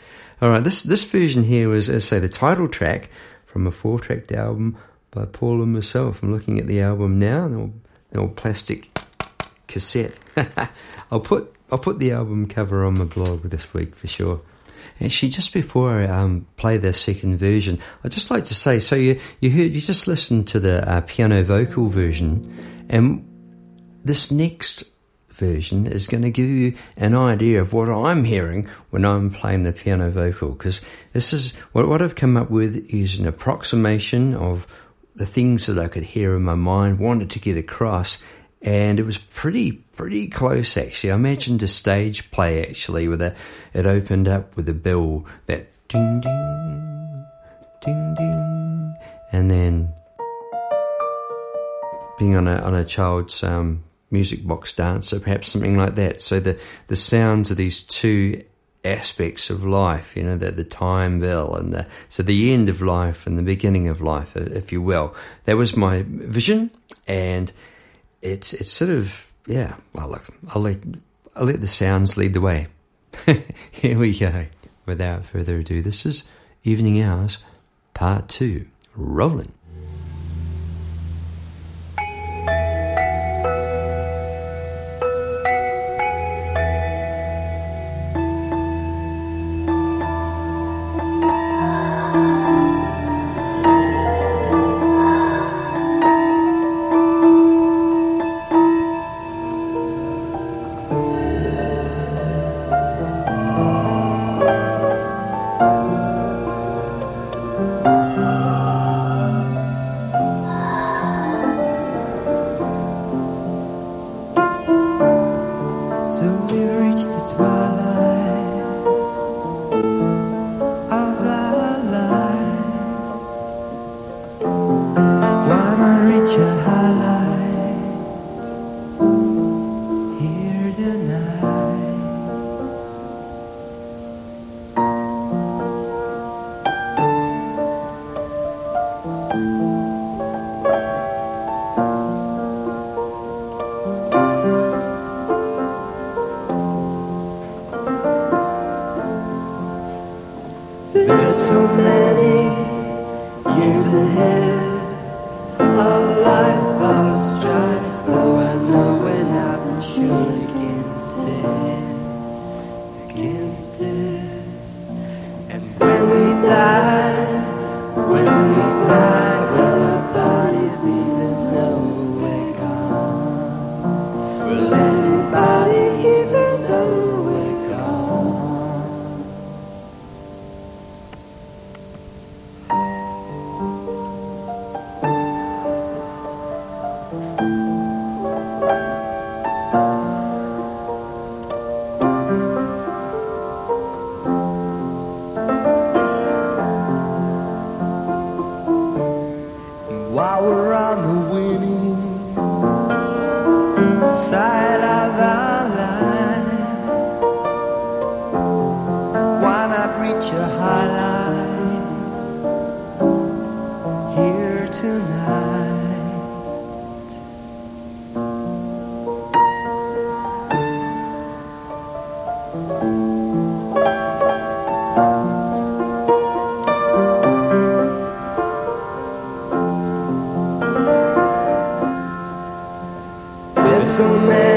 All 0.41 0.50
right, 0.50 0.63
this 0.63 0.84
this 0.84 1.03
version 1.03 1.43
here 1.43 1.70
was, 1.70 1.88
as 1.88 2.03
I 2.03 2.08
say, 2.08 2.20
the 2.20 2.29
title 2.29 2.67
track 2.67 3.10
from 3.46 3.67
a 3.67 3.72
four-tracked 3.72 4.31
album 4.31 4.77
by 5.12 5.25
Paul 5.25 5.62
and 5.62 5.74
myself. 5.74 6.24
I'm 6.24 6.34
looking 6.34 6.60
at 6.60 6.67
the 6.67 6.81
album 6.81 7.20
now, 7.20 7.46
an 7.46 7.55
old, 7.55 7.74
an 8.12 8.20
old 8.20 8.36
plastic 8.36 8.90
cassette. 9.71 10.13
I'll 11.11 11.19
put 11.19 11.53
I'll 11.71 11.79
put 11.79 11.99
the 11.99 12.11
album 12.11 12.47
cover 12.47 12.85
on 12.85 12.99
my 12.99 13.05
blog 13.05 13.43
this 13.43 13.73
week 13.73 13.95
for 13.95 14.07
sure. 14.07 14.41
Actually, 14.99 15.29
just 15.29 15.53
before 15.53 16.01
I 16.01 16.05
um, 16.05 16.47
play 16.57 16.77
the 16.77 16.93
second 16.93 17.37
version, 17.37 17.79
I'd 18.03 18.11
just 18.11 18.29
like 18.29 18.45
to 18.45 18.55
say, 18.55 18.79
so 18.79 18.95
you 18.95 19.19
you 19.39 19.49
heard 19.49 19.71
you 19.71 19.81
just 19.81 20.07
listened 20.07 20.47
to 20.49 20.59
the 20.59 20.87
uh, 20.87 21.01
piano 21.01 21.43
vocal 21.43 21.89
version, 21.89 22.43
and 22.89 23.27
this 24.03 24.31
next 24.31 24.83
version 25.29 25.87
is 25.87 26.07
going 26.07 26.21
to 26.21 26.29
give 26.29 26.49
you 26.49 26.75
an 26.97 27.15
idea 27.15 27.59
of 27.59 27.73
what 27.73 27.89
I'm 27.89 28.23
hearing 28.23 28.67
when 28.91 29.05
I'm 29.05 29.31
playing 29.31 29.63
the 29.63 29.71
piano 29.71 30.11
vocal. 30.11 30.51
Because 30.51 30.81
this 31.13 31.33
is 31.33 31.55
what 31.73 31.87
what 31.87 32.01
I've 32.01 32.15
come 32.15 32.37
up 32.37 32.51
with 32.51 32.75
is 32.89 33.17
an 33.17 33.27
approximation 33.27 34.35
of 34.35 34.67
the 35.15 35.25
things 35.25 35.67
that 35.67 35.77
I 35.77 35.87
could 35.87 36.03
hear 36.03 36.35
in 36.35 36.43
my 36.43 36.55
mind, 36.55 36.99
wanted 36.99 37.29
to 37.31 37.39
get 37.39 37.57
across, 37.57 38.23
and 38.61 38.99
it 38.99 39.03
was 39.03 39.17
pretty 39.17 39.71
pretty 39.71 40.27
close 40.27 40.77
actually. 40.77 41.11
I 41.11 41.15
imagined 41.15 41.63
a 41.63 41.67
stage 41.67 42.31
play 42.31 42.65
actually 42.65 43.07
with 43.07 43.21
a 43.21 43.35
it 43.73 43.85
opened 43.85 44.27
up 44.27 44.55
with 44.55 44.69
a 44.69 44.73
bell 44.73 45.25
that 45.47 45.67
ding 45.87 46.21
ding 46.21 47.25
ding 47.81 48.15
ding, 48.15 48.95
and 49.31 49.49
then 49.49 49.93
being 52.19 52.35
on 52.35 52.47
a 52.47 52.55
on 52.61 52.75
a 52.75 52.85
child's 52.85 53.43
um, 53.43 53.83
music 54.11 54.45
box 54.45 54.73
dance, 54.73 55.11
or 55.11 55.19
perhaps 55.19 55.49
something 55.49 55.77
like 55.77 55.95
that. 55.95 56.21
So 56.21 56.39
the 56.39 56.59
the 56.87 56.95
sounds 56.95 57.49
of 57.51 57.57
these 57.57 57.81
two 57.81 58.43
aspects 58.83 59.51
of 59.51 59.63
life, 59.63 60.17
you 60.17 60.23
know, 60.23 60.35
the, 60.37 60.51
the 60.51 60.63
time 60.63 61.19
bell 61.19 61.55
and 61.55 61.71
the 61.71 61.85
so 62.09 62.23
the 62.23 62.53
end 62.53 62.69
of 62.69 62.81
life 62.81 63.27
and 63.27 63.37
the 63.37 63.43
beginning 63.43 63.87
of 63.87 64.01
life, 64.01 64.35
if 64.35 64.71
you 64.71 64.81
will. 64.81 65.15
That 65.45 65.57
was 65.57 65.75
my 65.75 66.03
vision, 66.07 66.69
and 67.07 67.51
it's 68.21 68.53
it's 68.53 68.71
sort 68.71 68.91
of 68.91 69.27
yeah. 69.47 69.75
Well, 69.93 70.09
look, 70.09 70.27
I'll 70.49 70.61
let 70.61 70.79
I'll 71.35 71.45
let 71.45 71.61
the 71.61 71.67
sounds 71.67 72.17
lead 72.17 72.33
the 72.33 72.41
way. 72.41 72.67
Here 73.71 73.97
we 73.97 74.17
go. 74.17 74.45
Without 74.85 75.25
further 75.25 75.57
ado, 75.59 75.81
this 75.81 76.05
is 76.05 76.27
Evening 76.63 77.01
Hours, 77.01 77.37
Part 77.93 78.29
Two. 78.29 78.67
Rolling. 78.95 79.53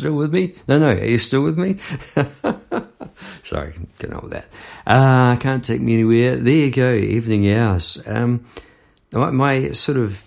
still 0.00 0.16
with 0.16 0.32
me? 0.32 0.54
No, 0.66 0.78
no, 0.78 0.88
are 0.88 1.04
you 1.04 1.18
still 1.18 1.42
with 1.42 1.58
me? 1.58 1.76
Sorry, 3.44 3.74
getting 3.98 4.16
on 4.16 4.22
with 4.22 4.32
that. 4.32 4.46
Uh, 4.86 5.36
can't 5.36 5.64
take 5.64 5.80
me 5.80 5.94
anywhere. 5.94 6.36
There 6.36 6.54
you 6.54 6.70
go, 6.70 6.92
evening 6.94 7.52
hours. 7.52 8.02
Um, 8.06 8.46
my, 9.12 9.30
my 9.30 9.70
sort 9.72 9.98
of 9.98 10.22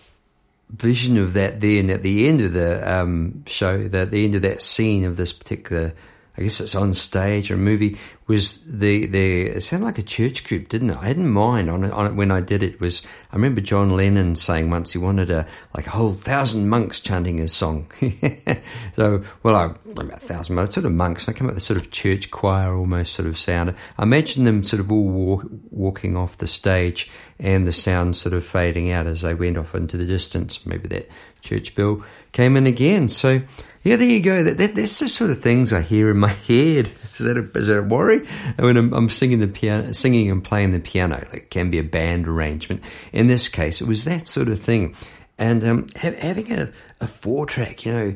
vision 0.70 1.18
of 1.18 1.34
that 1.34 1.60
then 1.60 1.90
at 1.90 2.04
the 2.04 2.28
end 2.28 2.42
of 2.42 2.54
the 2.54 2.92
um, 2.92 3.44
show, 3.46 3.88
that 3.88 4.12
the 4.12 4.26
end 4.26 4.36
of 4.36 4.44
that 4.44 4.62
scene 4.62 5.06
of 5.06 5.18
this 5.18 5.34
particular 5.34 5.94
I 6.36 6.41
guess 6.41 6.60
it's 6.60 6.74
on 6.74 6.96
stage 6.96 7.52
or 7.52 7.56
a 7.56 7.58
movie, 7.58 7.98
was 8.26 8.63
the, 8.63 9.06
the, 9.06 9.41
it 9.43 9.62
sounded 9.62 9.86
like 9.86 10.00
a 10.00 10.04
church 10.04 10.43
group, 10.46 10.67
didn't 10.67 10.89
it? 10.89 10.98
I 10.98 11.08
hadn't 11.08 11.30
mind 11.30 11.69
on 11.69 11.84
it, 11.84 11.91
on 11.91 12.08
it 12.08 12.15
when 12.15 12.32
I 12.32 12.41
did 12.41 12.63
it 12.63 12.80
was, 12.80 13.06
I 13.32 13.36
remember 13.36 13.62
John 13.62 13.96
Lennon 13.96 14.36
saying 14.36 14.72
once 14.72 14.93
he 14.93 14.98
wanted 14.98 15.30
a, 15.30 15.46
like 15.76 15.86
a 15.86 15.91
whole 15.91 16.13
thousand 16.13 16.69
monks 16.69 17.00
chanting 17.00 17.38
his 17.38 17.54
song. 17.54 17.91
so, 18.96 19.24
well, 19.43 19.56
I, 19.56 19.65
about 19.91 20.24
a 20.24 20.26
thousand, 20.26 20.56
but 20.56 20.74
sort 20.74 20.88
of 20.88 20.91
monks, 20.93 21.30
I 21.30 21.34
came 21.34 21.48
up 21.48 21.54
with 21.54 21.62
a 21.63 21.65
sort 21.65 21.78
of 21.78 21.91
church 21.91 22.32
choir 22.32 22.76
almost 22.76 23.13
sort 23.13 23.28
of 23.28 23.38
sound. 23.38 23.76
I 24.00 24.04
imagine 24.04 24.43
them 24.43 24.63
sort 24.63 24.80
of 24.80 24.91
all 24.91 25.08
walk, 25.08 25.46
walking 25.69 26.17
off 26.17 26.38
the 26.38 26.48
stage 26.48 27.12
and 27.39 27.67
the 27.67 27.72
sound 27.72 28.15
sort 28.15 28.34
of 28.34 28.46
fading 28.46 28.91
out 28.91 29.06
as 29.06 29.22
they 29.22 29.36
went 29.36 29.58
off 29.58 29.76
into 29.76 29.98
the 29.98 30.06
distance. 30.06 30.65
Maybe 30.65 30.88
that 30.88 31.10
church 31.41 31.76
bell 31.76 32.04
came 32.32 32.58
in 32.58 32.65
again. 32.65 33.10
So, 33.10 33.41
yeah, 33.84 33.98
there 33.98 34.08
you 34.08 34.22
go. 34.22 34.43
That, 34.43 34.58
that, 34.58 34.76
that's 34.76 35.00
the 35.00 35.10
sort 35.10 35.30
of 35.30 35.39
things 35.39 35.74
I 35.74 35.82
hear 35.82 36.10
in 36.10 36.17
my 36.17 36.30
head. 36.48 36.88
Is 36.88 37.17
that 37.19 37.38
a, 37.38 37.58
is 37.58 37.67
that 37.67 37.78
a 37.78 37.84
worry? 37.84 38.26
When 38.58 38.78
I'm, 38.78 38.93
I'm 38.93 39.10
singing 39.10 39.39
the 39.39 39.48
piano, 39.48 39.93
singing 39.93 40.32
and 40.32 40.43
playing 40.43 40.72
the 40.72 40.80
piano, 40.80 41.15
like 41.15 41.34
it 41.34 41.50
can 41.50 41.69
be 41.69 41.80
a 41.80 41.84
band 41.84 42.28
arrangement. 42.28 42.84
In 43.12 43.28
this 43.28 43.50
case, 43.50 43.82
it 43.82 43.88
was 43.88 44.06
that 44.06 44.28
sort 44.28 44.48
of 44.48 44.60
thing. 44.60 44.96
And 45.38 45.63
um, 45.63 45.88
ha- 45.98 46.15
having 46.17 46.52
a, 46.52 46.72
a 47.02 47.08
four 47.08 47.46
track, 47.46 47.86
you 47.86 47.91
know, 47.91 48.15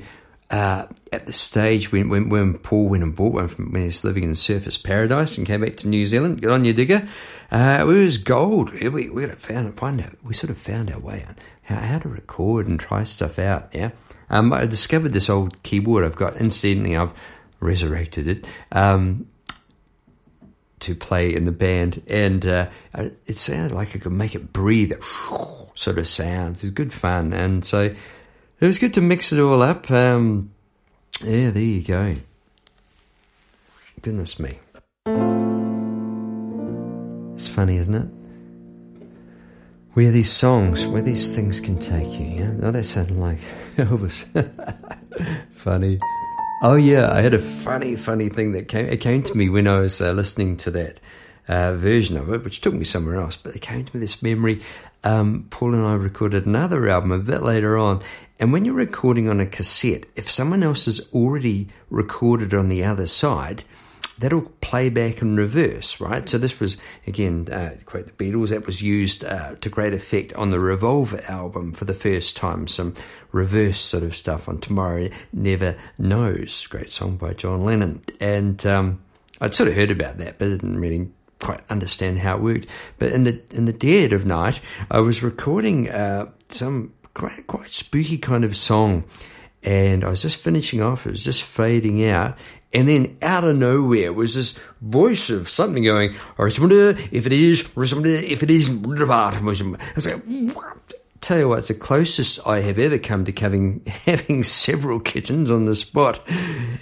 uh, 0.50 0.88
at 1.12 1.26
the 1.26 1.34
stage 1.34 1.92
when, 1.92 2.08
when, 2.08 2.30
when 2.30 2.58
Paul 2.58 2.88
went 2.88 3.04
and 3.04 3.14
bought 3.14 3.34
one 3.34 3.48
from 3.50 3.72
when 3.74 3.82
he 3.82 3.88
was 3.88 4.06
living 4.06 4.24
in 4.24 4.32
Surfers 4.32 4.82
Paradise 4.82 5.38
and 5.38 5.46
came 5.46 5.62
back 5.62 5.76
to 5.78 5.90
New 5.90 6.06
Zealand, 6.06 6.42
good 6.42 6.52
on 6.52 6.64
you, 6.64 6.72
digger. 6.72 7.08
Uh, 7.52 7.80
it 7.82 7.86
was 7.86 8.18
gold. 8.18 8.72
We, 8.74 9.10
we 9.10 9.26
found 9.28 9.76
find 9.78 10.02
out. 10.02 10.14
We 10.24 10.34
sort 10.34 10.50
of 10.50 10.58
found 10.58 10.90
our 10.92 11.00
way 11.00 11.26
out 11.28 11.38
how, 11.64 11.76
how 11.76 12.00
to 12.00 12.10
record 12.10 12.68
and 12.68 12.80
try 12.80 13.04
stuff 13.04 13.40
out. 13.40 13.70
Yeah. 13.74 13.92
Um, 14.30 14.52
I 14.54 14.66
discovered 14.66 15.14
this 15.14 15.30
old 15.30 15.62
keyboard 15.64 16.04
I've 16.04 16.16
got. 16.16 16.38
Incidentally, 16.38 16.98
I've 16.98 17.14
resurrected 17.60 18.28
it 18.28 18.48
um, 18.72 19.28
to 20.82 20.96
play 20.96 21.34
in 21.34 21.46
the 21.46 21.52
band, 21.52 22.04
and 22.08 22.46
uh, 22.46 22.70
it 23.26 23.38
sounded 23.38 23.72
like 23.72 23.96
I 23.96 24.00
could 24.00 24.12
make 24.12 24.36
it 24.36 24.52
breathe. 24.54 24.94
Sort 25.76 26.00
of 26.00 26.08
sound. 26.08 26.58
It 26.58 26.64
was 26.64 26.72
good 26.72 26.92
fun, 26.92 27.34
and 27.34 27.64
so 27.64 27.94
it 28.60 28.66
was 28.66 28.80
good 28.80 28.96
to 28.96 29.02
mix 29.02 29.32
it 29.32 29.40
all 29.40 29.62
up. 29.62 29.92
Um, 29.92 30.52
yeah, 31.24 31.52
there 31.52 31.62
you 31.62 31.82
go. 31.82 32.16
Goodness 34.02 34.40
me. 34.40 34.60
It's 37.36 37.48
funny, 37.48 37.78
isn't 37.78 37.94
it? 37.94 38.27
Where 39.98 40.12
these 40.12 40.32
songs, 40.32 40.86
where 40.86 41.02
these 41.02 41.34
things 41.34 41.60
can 41.60 41.80
take 41.80 42.20
you. 42.20 42.28
You 42.28 42.46
know, 42.46 42.68
oh, 42.68 42.72
that 42.72 42.84
sounded 42.84 43.18
like 43.18 43.40
Elvis. 43.78 44.26
funny. 45.52 45.98
Oh 46.62 46.76
yeah, 46.76 47.12
I 47.12 47.22
had 47.22 47.34
a 47.34 47.40
funny, 47.40 47.96
funny 47.96 48.30
thing 48.30 48.52
that 48.52 48.68
came. 48.68 48.86
It 48.86 49.02
came 49.02 49.24
to 49.24 49.34
me 49.36 49.50
when 49.50 49.68
I 49.68 49.80
was 49.80 50.00
uh, 50.00 50.12
listening 50.12 50.58
to 50.58 50.70
that 50.70 51.00
uh, 51.48 51.74
version 51.74 52.16
of 52.16 52.32
it, 52.32 52.44
which 52.44 52.62
took 52.62 52.76
me 52.76 52.86
somewhere 52.86 53.20
else. 53.20 53.38
But 53.38 53.56
it 53.56 53.64
came 53.64 53.86
to 53.86 53.96
me 53.96 54.00
this 54.00 54.22
memory. 54.22 54.62
Um, 55.04 55.48
Paul 55.50 55.74
and 55.74 55.84
I 55.84 55.96
recorded 55.96 56.46
another 56.46 56.88
album 56.90 57.12
a 57.12 57.18
bit 57.18 57.42
later 57.42 57.76
on, 57.76 58.04
and 58.40 58.54
when 58.54 58.66
you're 58.66 58.76
recording 58.76 59.28
on 59.28 59.40
a 59.40 59.48
cassette, 59.48 60.06
if 60.16 60.30
someone 60.30 60.62
else 60.62 60.86
has 60.86 61.02
already 61.12 61.70
recorded 61.90 62.54
on 62.54 62.70
the 62.70 62.84
other 62.84 63.08
side, 63.08 63.64
that'll 64.18 64.52
play 64.62 64.90
back 64.90 65.22
in 65.22 65.36
reverse, 65.36 66.00
right? 66.00 66.28
So 66.28 66.38
this 66.38 66.60
was, 66.60 66.78
again, 67.06 67.48
uh, 67.52 67.76
quote 67.86 68.06
the 68.08 68.12
Beatles, 68.14 68.50
that 68.50 68.66
was 68.66 68.82
used 68.82 69.24
uh, 69.24 69.56
to 69.56 69.70
great 69.70 69.94
effect 69.94 70.34
on 70.34 70.52
the 70.52 70.60
Revolver 70.60 71.22
album 71.28 71.74
for 71.74 71.86
the 71.86 71.94
first 71.94 72.36
time. 72.36 72.68
Some 72.68 72.94
reverse 73.32 73.80
sort 73.80 74.04
of 74.04 74.16
stuff 74.16 74.50
on 74.50 74.60
Tomorrow 74.60 75.10
Never 75.32 75.78
Knows, 75.98 76.66
great 76.68 76.92
song 76.92 77.18
by 77.18 77.34
John 77.34 77.64
Lennon. 77.64 78.02
And 78.20 78.66
um, 78.66 79.02
I'd 79.40 79.54
sort 79.54 79.70
of 79.70 79.76
heard 79.76 79.92
about 79.92 80.18
that, 80.18 80.38
but 80.38 80.50
didn't 80.50 80.80
really 80.80 81.10
quite 81.40 81.62
understand 81.70 82.20
how 82.20 82.36
it 82.38 82.42
worked. 82.42 82.68
But 82.98 83.12
in 83.12 83.24
the 83.24 83.42
in 83.52 83.66
the 83.66 83.74
dead 83.74 84.14
of 84.14 84.26
night, 84.26 84.60
I 84.90 85.00
was 85.00 85.22
recording 85.22 85.90
uh, 85.90 86.32
some 86.50 86.94
quite 87.14 87.48
quite 87.48 87.72
spooky 87.72 88.18
kind 88.18 88.44
of 88.44 88.56
song, 88.56 89.06
and 89.64 90.04
I 90.04 90.10
was 90.10 90.22
just 90.22 90.38
finishing 90.38 90.82
off. 90.82 91.06
It 91.06 91.12
was 91.12 91.24
just 91.24 91.44
fading 91.44 92.06
out, 92.06 92.38
and 92.74 92.88
then 92.88 93.18
out 93.22 93.46
of 93.46 93.56
nowhere 93.56 94.12
was 94.12 94.36
this 94.36 94.58
voice 94.82 95.30
of 95.30 95.48
something 95.48 95.84
going, 95.84 96.16
if 96.38 97.26
it 97.26 97.32
is, 97.32 97.70
or 97.76 97.86
somebody 97.86 98.14
if 98.32 98.44
it 98.44 98.50
isn't. 98.50 98.86
I 98.86 99.40
was 99.96 100.06
like, 100.06 100.24
what? 100.54 100.94
Tell 101.22 101.40
you 101.40 101.50
what, 101.50 101.60
it's 101.60 101.70
the 101.70 101.74
closest 101.74 102.40
I 102.46 102.60
have 102.60 102.78
ever 102.78 103.00
come 103.00 103.26
to 103.26 103.32
having, 103.32 103.84
having 104.06 104.44
several 104.44 105.00
kittens 105.00 105.50
on 105.50 105.66
the 105.66 105.76
spot. 105.76 106.28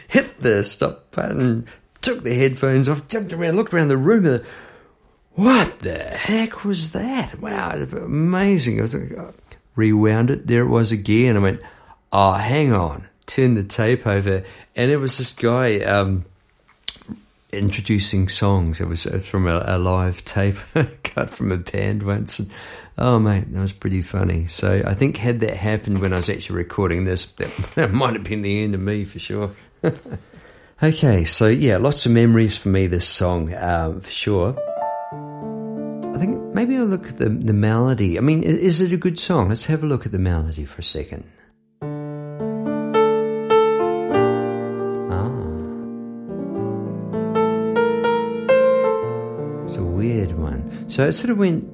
Hit 0.08 0.42
the 0.42 0.64
stop 0.64 1.12
button, 1.12 1.68
took 2.02 2.24
the 2.24 2.36
headphones 2.36 2.90
off, 2.90 3.08
jumped 3.08 3.32
around, 3.32 3.56
looked 3.56 3.74
around 3.74 3.88
the 3.88 3.98
room, 3.98 4.26
and 4.26 4.46
what 5.34 5.80
the 5.80 6.00
heck 6.00 6.66
was 6.66 6.92
that? 6.92 7.40
Wow, 7.40 7.72
amazing. 7.72 8.80
I 8.80 8.82
was 8.82 8.94
like, 8.94 9.18
oh, 9.18 9.34
rewound 9.76 10.32
it, 10.32 10.48
there 10.48 10.64
it 10.64 10.70
was 10.70 10.92
again. 10.92 11.38
I 11.38 11.40
went, 11.40 11.62
oh, 12.12 12.34
hang 12.34 12.74
on 12.74 13.08
turned 13.26 13.58
the 13.58 13.64
tape 13.64 14.06
over, 14.06 14.44
and 14.76 14.92
it 14.92 14.98
was 14.98 15.18
this 15.18 15.32
guy 15.32 15.80
um, 15.80 16.26
introducing 17.52 18.28
songs. 18.28 18.80
It 18.80 18.88
was 18.88 19.04
from 19.24 19.48
a, 19.48 19.64
a 19.66 19.78
live 19.78 20.24
tape 20.26 20.58
cut 21.04 21.32
from 21.32 21.52
a 21.52 21.58
band 21.58 22.04
once. 22.04 22.40
And, 22.40 22.52
oh, 22.98 23.20
mate, 23.20 23.52
that 23.52 23.60
was 23.60 23.72
pretty 23.72 24.02
funny. 24.02 24.48
So 24.48 24.84
I 24.86 24.94
think 24.94 25.18
had 25.18 25.40
that 25.40 25.56
happened 25.56 26.00
when 26.00 26.14
I 26.14 26.18
was 26.18 26.30
actually 26.30 26.58
recording 26.58 27.06
this, 27.06 27.32
that, 27.34 27.52
that 27.76 27.94
might 27.94 28.14
have 28.14 28.24
been 28.24 28.42
the 28.42 28.64
end 28.64 28.76
of 28.76 28.82
me 28.82 29.06
for 29.06 29.20
sure. 29.20 29.56
okay, 30.84 31.24
so 31.24 31.48
yeah, 31.48 31.78
lots 31.78 32.06
of 32.06 32.12
memories 32.12 32.58
for 32.58 32.70
me. 32.70 32.88
This 32.88 33.08
song, 33.08 33.54
um, 33.54 34.02
for 34.02 34.12
sure. 34.12 34.58
I 36.14 36.18
think 36.18 36.54
maybe 36.54 36.78
I'll 36.78 36.86
look 36.86 37.08
at 37.08 37.18
the 37.18 37.30
the 37.30 37.54
melody. 37.54 38.18
I 38.18 38.22
mean, 38.22 38.42
is 38.42 38.82
it 38.82 38.92
a 38.92 38.98
good 38.98 39.20
song? 39.20 39.50
Let's 39.50 39.66
have 39.66 39.84
a 39.84 39.86
look 39.86 40.06
at 40.06 40.12
the 40.12 40.18
melody 40.18 40.66
for 40.66 40.80
a 40.80 40.84
second. 40.84 41.26
So 50.96 51.06
it 51.06 51.12
sort 51.12 51.32
of 51.32 51.38
went. 51.38 51.66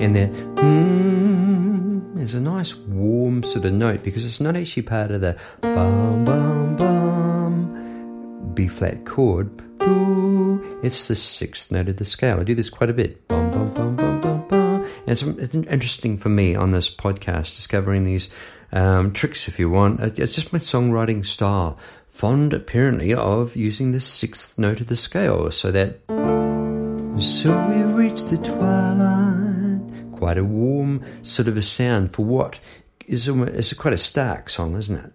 And 0.00 0.14
then 0.14 2.14
there's 2.14 2.34
a 2.34 2.40
nice 2.40 2.76
warm 2.76 3.42
sort 3.42 3.64
of 3.64 3.72
note 3.72 4.04
because 4.04 4.24
it's 4.24 4.40
not 4.40 4.54
actually 4.54 4.84
part 4.84 5.10
of 5.10 5.22
the 5.22 5.36
bum 5.60 6.22
bum 6.22 6.76
bum 6.76 8.52
B 8.54 8.68
flat 8.68 9.04
chord. 9.06 9.50
It's 10.84 11.08
the 11.08 11.16
sixth 11.16 11.72
note 11.72 11.88
of 11.88 11.96
the 11.96 12.04
scale. 12.04 12.38
I 12.38 12.44
do 12.44 12.54
this 12.54 12.70
quite 12.70 12.90
a 12.90 12.94
bit. 12.94 13.26
Bum 13.26 13.50
bum 13.50 13.74
bum 13.74 13.96
bum 13.96 14.20
bum 14.20 14.46
bum. 14.46 14.84
And 14.84 15.08
it's, 15.08 15.22
it's 15.22 15.54
interesting 15.56 16.16
for 16.16 16.28
me 16.28 16.54
on 16.54 16.70
this 16.70 16.94
podcast 16.94 17.56
discovering 17.56 18.04
these 18.04 18.32
um, 18.70 19.12
tricks, 19.12 19.48
if 19.48 19.58
you 19.58 19.68
want. 19.68 19.98
It's 19.98 20.36
just 20.36 20.52
my 20.52 20.60
songwriting 20.60 21.26
style 21.26 21.80
fond 22.14 22.52
apparently 22.54 23.12
of 23.12 23.56
using 23.56 23.90
the 23.90 23.98
sixth 23.98 24.56
note 24.56 24.80
of 24.80 24.86
the 24.86 24.94
scale, 24.96 25.50
so 25.50 25.72
that. 25.72 25.98
So 27.20 27.50
we've 27.68 27.94
reached 27.94 28.30
the 28.30 28.38
twilight. 28.38 30.12
Quite 30.12 30.38
a 30.38 30.44
warm 30.44 31.04
sort 31.22 31.48
of 31.48 31.56
a 31.56 31.62
sound 31.62 32.14
for 32.14 32.24
what 32.24 32.60
is 33.06 33.26
it's 33.28 33.72
quite 33.74 33.94
a 33.94 33.98
stark 33.98 34.48
song, 34.48 34.76
isn't 34.76 34.96
it? 34.96 35.12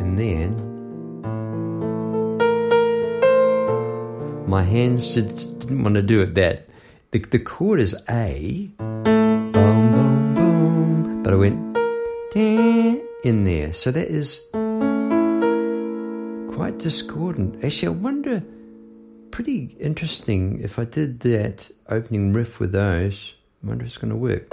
And 0.00 0.18
then 0.18 0.56
my 4.48 4.62
hands 4.62 5.14
just 5.14 5.58
didn't 5.60 5.82
want 5.82 5.96
to 5.96 6.02
do 6.02 6.22
it. 6.22 6.34
That 6.34 6.66
the 7.12 7.18
the 7.18 7.38
chord 7.38 7.78
is 7.78 7.94
A, 8.08 8.70
boom 8.78 9.52
boom 9.52 10.34
boom, 10.34 11.22
but 11.22 11.34
I 11.34 11.36
went. 11.36 11.68
Ding, 12.30 12.77
in 13.24 13.44
there. 13.44 13.72
So 13.72 13.90
that 13.90 14.08
is 14.08 14.40
quite 16.54 16.78
discordant. 16.78 17.64
Actually, 17.64 17.88
I 17.88 17.92
wonder 17.92 18.42
pretty 19.30 19.76
interesting. 19.80 20.60
If 20.62 20.78
I 20.78 20.84
did 20.84 21.20
that 21.20 21.70
opening 21.88 22.32
riff 22.32 22.60
with 22.60 22.72
those, 22.72 23.34
I 23.62 23.68
wonder 23.68 23.84
if 23.84 23.88
it's 23.88 23.98
going 23.98 24.10
to 24.10 24.16
work. 24.16 24.50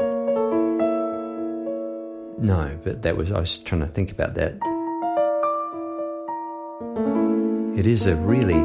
No, 2.38 2.78
but 2.84 3.02
that 3.04 3.16
was, 3.16 3.32
I 3.32 3.40
was 3.40 3.58
trying 3.58 3.82
to 3.82 3.88
think 3.88 4.12
about 4.12 4.36
that. 4.36 4.58
It 7.78 7.88
is 7.88 8.06
a 8.08 8.16
really 8.16 8.62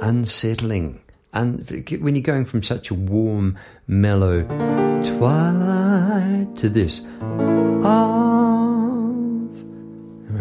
unsettling, 0.00 1.00
un, 1.32 1.64
when 2.00 2.14
you're 2.14 2.22
going 2.22 2.44
from 2.44 2.62
such 2.62 2.90
a 2.90 2.94
warm, 2.94 3.58
mellow 3.86 4.42
twilight 5.02 6.56
to 6.56 6.68
this 6.68 7.06
of 7.84 8.23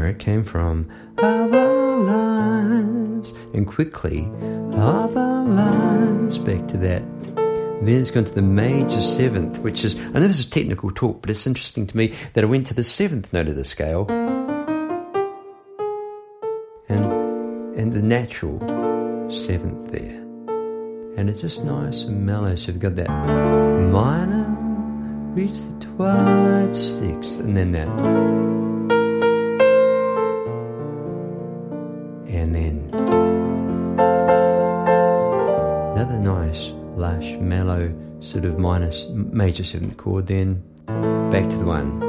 where 0.04 0.12
it 0.12 0.20
came 0.20 0.44
from 0.44 0.86
of 1.18 1.54
our 1.54 1.98
lives, 1.98 3.34
and 3.54 3.66
quickly 3.66 4.30
of 4.74 5.16
our 5.16 5.46
lives 5.46 6.38
back 6.39 6.68
to 6.68 6.76
that 6.76 7.02
then 7.36 8.02
it's 8.02 8.12
gone 8.12 8.24
to 8.24 8.32
the 8.32 8.42
major 8.42 9.02
seventh, 9.02 9.60
which 9.60 9.84
is, 9.84 10.00
I 10.00 10.20
know 10.20 10.28
this 10.28 10.39
is 10.39 10.50
technical 10.50 10.89
talk, 10.92 11.20
but 11.20 11.30
it's 11.30 11.46
interesting 11.46 11.86
to 11.88 11.98
me 11.98 12.13
that 12.34 12.42
I 12.42 12.48
went 12.48 12.68
to 12.68 12.74
the 12.74 12.84
seventh 12.84 13.34
note 13.34 13.50
of 13.50 13.58
the 13.58 13.66
scale 13.66 14.06
and, 16.88 17.06
and 17.78 17.92
the 17.92 18.02
natural 18.02 18.60
seventh 19.30 19.92
there. 19.92 20.22
And 21.18 21.30
it's 21.30 21.42
just 21.42 21.66
nice 21.66 22.04
and 22.04 22.26
mellow. 22.26 22.56
So 22.56 22.72
you've 22.72 22.80
got 22.80 22.96
that 22.96 23.10
minor, 23.10 24.48
reach 25.34 25.52
the 25.52 25.86
twilight 25.86 26.74
sixth, 26.74 27.42
and 27.42 27.58
then 27.58 27.74
that. 27.74 28.62
Sort 38.34 38.46
of 38.46 38.58
minus 38.58 39.08
major 39.10 39.63
seventh 39.63 39.96
chord, 39.98 40.26
then 40.26 40.56
back 41.30 41.48
to 41.50 41.56
the 41.56 41.65
one. 41.65 42.02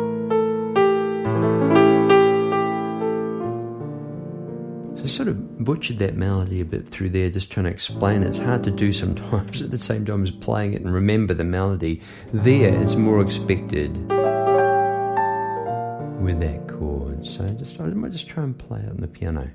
So 4.97 5.07
sort 5.07 5.29
of 5.29 5.59
butchered 5.63 5.99
that 5.99 6.17
melody 6.17 6.63
a 6.63 6.65
bit 6.65 6.89
through 6.89 7.11
there, 7.11 7.29
just 7.29 7.53
trying 7.53 7.65
to 7.65 7.71
explain 7.71 8.23
it. 8.23 8.29
It's 8.29 8.39
hard 8.39 8.65
to 8.65 8.71
do 8.71 8.91
sometimes 8.95 9.61
at 9.63 9.71
the 9.71 9.79
same 9.79 10.07
time 10.07 10.23
as 10.23 10.31
playing 10.31 10.73
it 10.73 10.81
and 10.81 10.95
remember 10.95 11.35
the 11.35 11.45
melody. 11.45 12.01
There, 12.33 12.75
it's 12.81 12.95
more 12.95 13.21
expected 13.21 13.93
with 16.23 16.41
that 16.41 16.69
chord. 16.69 17.27
So 17.27 17.47
just 17.49 17.79
I 17.79 17.85
might 17.89 18.13
just 18.13 18.29
try 18.29 18.45
and 18.45 18.57
play 18.57 18.81
it 18.81 18.89
on 18.89 18.97
the 18.97 19.09
piano. 19.09 19.51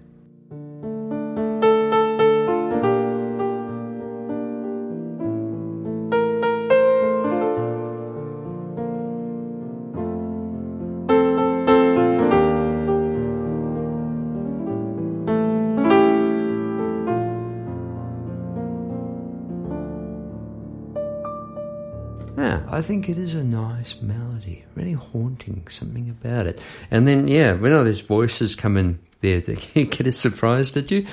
I 22.79 22.81
think 22.81 23.09
it 23.09 23.17
is 23.17 23.33
a 23.33 23.43
nice 23.43 23.95
melody, 24.01 24.63
really 24.73 24.93
haunting, 24.93 25.67
something 25.67 26.09
about 26.09 26.47
it. 26.47 26.61
And 26.89 27.05
then, 27.05 27.27
yeah, 27.27 27.51
when 27.51 27.73
all 27.73 27.83
those 27.83 27.99
voices 27.99 28.55
come 28.55 28.77
in 28.77 28.99
there, 29.19 29.41
they 29.41 29.55
get 29.83 30.07
a 30.07 30.13
surprise, 30.13 30.71
did 30.71 30.89
you? 30.89 31.05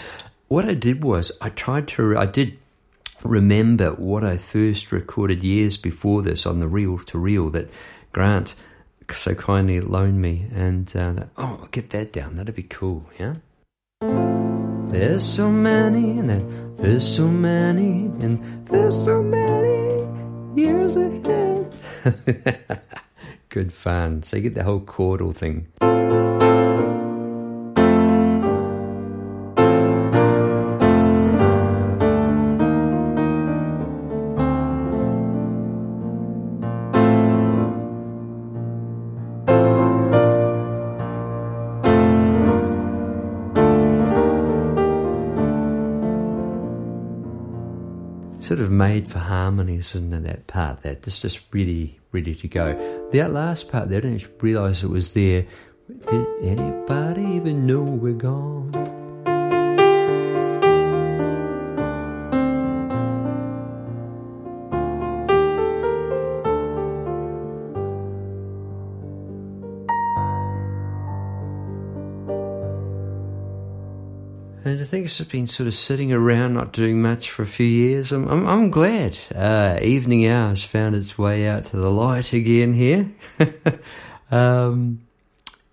What 0.47 0.65
I 0.65 0.75
did 0.75 1.03
was 1.03 1.37
I 1.41 1.49
tried 1.49 1.89
to, 1.89 2.17
I 2.17 2.27
did 2.27 2.57
remember 3.25 3.91
what 3.95 4.23
I 4.23 4.37
first 4.37 4.93
recorded 4.93 5.43
years 5.43 5.77
before 5.77 6.23
this 6.23 6.47
on 6.47 6.61
the 6.61 6.69
reel 6.69 7.01
to 7.01 7.19
reel 7.19 7.51
that 7.51 7.69
Grant 8.13 8.55
so 9.11 9.35
kindly 9.35 9.81
loaned 9.81 10.23
me. 10.23 10.47
And, 10.55 10.89
uh, 10.97 11.15
that, 11.15 11.31
oh, 11.37 11.59
I'll 11.63 11.69
get 11.73 11.91
that 11.91 12.13
down. 12.13 12.37
That'd 12.37 12.55
be 12.55 12.63
cool, 12.63 13.11
yeah? 13.19 13.35
There's 14.93 15.25
so 15.25 15.51
many, 15.51 16.11
and 16.11 16.79
there's 16.79 17.17
so 17.17 17.27
many, 17.27 18.07
and 18.23 18.69
there's 18.69 19.05
so 19.05 19.21
many 19.21 20.07
years 20.63 20.95
ahead. 20.95 21.56
Good 23.49 23.73
fun. 23.73 24.23
So 24.23 24.37
you 24.37 24.43
get 24.43 24.55
the 24.55 24.65
whole 24.65 24.81
chordal 24.81 25.35
thing. 25.35 25.67
Sort 48.47 48.61
of 48.61 48.71
made 48.71 49.11
for 49.11 49.19
harmonies, 49.19 49.97
isn't 49.97 50.13
it, 50.13 50.23
that 50.23 50.47
part? 50.47 50.83
That 50.83 51.03
just 51.03 51.23
just 51.23 51.41
really 51.51 51.99
ready 52.13 52.35
to 52.35 52.47
go. 52.49 53.09
That 53.13 53.33
last 53.33 53.69
part, 53.69 53.89
they 53.89 54.01
didn't 54.01 54.27
realise 54.41 54.85
it 54.85 54.91
was 54.91 55.15
there. 55.15 55.45
Did 56.09 56.27
anybody 56.43 57.23
even 57.23 57.67
know 57.67 57.83
we're 57.83 58.13
gone? 58.13 58.96
It's 75.07 75.19
just 75.19 75.31
been 75.31 75.47
sort 75.47 75.69
of 75.69 75.77
sitting 75.77 76.13
around, 76.13 76.55
not 76.55 76.73
doing 76.73 77.01
much 77.01 77.31
for 77.31 77.45
a 77.45 77.47
few 77.47 77.65
years. 77.65 78.11
I'm, 78.11 78.27
I'm, 78.27 78.45
I'm 78.45 78.71
glad. 78.73 79.17
Uh, 79.33 79.79
evening 79.81 80.27
hours 80.27 80.65
found 80.65 80.97
its 80.97 81.17
way 81.17 81.47
out 81.47 81.67
to 81.67 81.77
the 81.77 81.93
light 81.93 82.33
again 82.33 82.73
here. 82.73 83.09
um, 84.33 85.01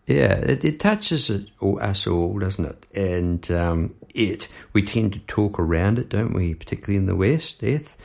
yeah, 0.05 0.33
it, 0.35 0.63
it 0.63 0.79
touches 0.79 1.31
it, 1.31 1.47
us 1.59 2.05
all, 2.05 2.37
doesn't 2.37 2.63
it? 2.63 2.85
And 2.95 3.49
um, 3.49 3.95
it, 4.13 4.49
we 4.71 4.83
tend 4.83 5.13
to 5.13 5.19
talk 5.21 5.57
around 5.57 5.97
it, 5.97 6.09
don't 6.09 6.33
we? 6.33 6.53
Particularly 6.53 6.97
in 6.97 7.07
the 7.07 7.15
West, 7.15 7.61
death. 7.61 7.97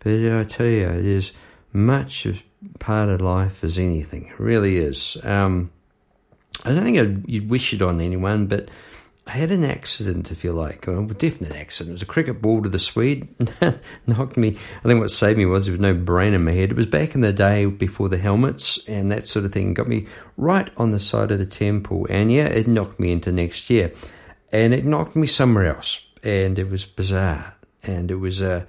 But 0.00 0.14
I 0.14 0.42
tell 0.42 0.66
you, 0.66 0.88
it 0.88 1.06
is 1.06 1.30
much 1.72 2.26
of 2.26 2.42
part 2.80 3.08
of 3.08 3.20
life 3.20 3.62
as 3.62 3.78
anything. 3.78 4.26
It 4.26 4.40
really 4.40 4.78
is. 4.78 5.16
Um, 5.22 5.70
I 6.64 6.74
don't 6.74 6.82
think 6.82 6.98
I'd, 6.98 7.28
you'd 7.28 7.48
wish 7.48 7.72
it 7.72 7.82
on 7.82 8.00
anyone, 8.00 8.48
but 8.48 8.68
I 9.24 9.32
had 9.32 9.52
an 9.52 9.62
accident, 9.62 10.32
if 10.32 10.42
you 10.42 10.52
like, 10.52 10.88
a 10.88 11.00
definite 11.06 11.54
accident. 11.54 11.90
It 11.90 11.94
was 11.94 12.02
a 12.02 12.06
cricket 12.06 12.42
ball 12.42 12.62
to 12.62 12.68
the 12.68 12.80
Swede, 12.80 13.28
knocked 14.06 14.36
me. 14.36 14.58
I 14.80 14.82
think 14.82 15.00
what 15.00 15.12
saved 15.12 15.38
me 15.38 15.46
was 15.46 15.66
there 15.66 15.72
was 15.72 15.80
no 15.80 15.94
brain 15.94 16.34
in 16.34 16.44
my 16.44 16.50
head. 16.50 16.72
It 16.72 16.76
was 16.76 16.86
back 16.86 17.14
in 17.14 17.20
the 17.20 17.32
day 17.32 17.66
before 17.66 18.08
the 18.08 18.18
helmets 18.18 18.80
and 18.88 19.12
that 19.12 19.28
sort 19.28 19.44
of 19.44 19.52
thing. 19.52 19.74
Got 19.74 19.86
me 19.86 20.08
right 20.36 20.68
on 20.76 20.90
the 20.90 20.98
side 20.98 21.30
of 21.30 21.38
the 21.38 21.46
temple, 21.46 22.06
and 22.10 22.32
yeah, 22.32 22.46
it 22.46 22.66
knocked 22.66 22.98
me 22.98 23.12
into 23.12 23.30
next 23.30 23.70
year, 23.70 23.92
and 24.52 24.74
it 24.74 24.84
knocked 24.84 25.14
me 25.14 25.28
somewhere 25.28 25.72
else, 25.72 26.04
and 26.24 26.58
it 26.58 26.68
was 26.68 26.84
bizarre, 26.84 27.54
and 27.84 28.10
it 28.10 28.16
was 28.16 28.42
uh, 28.42 28.64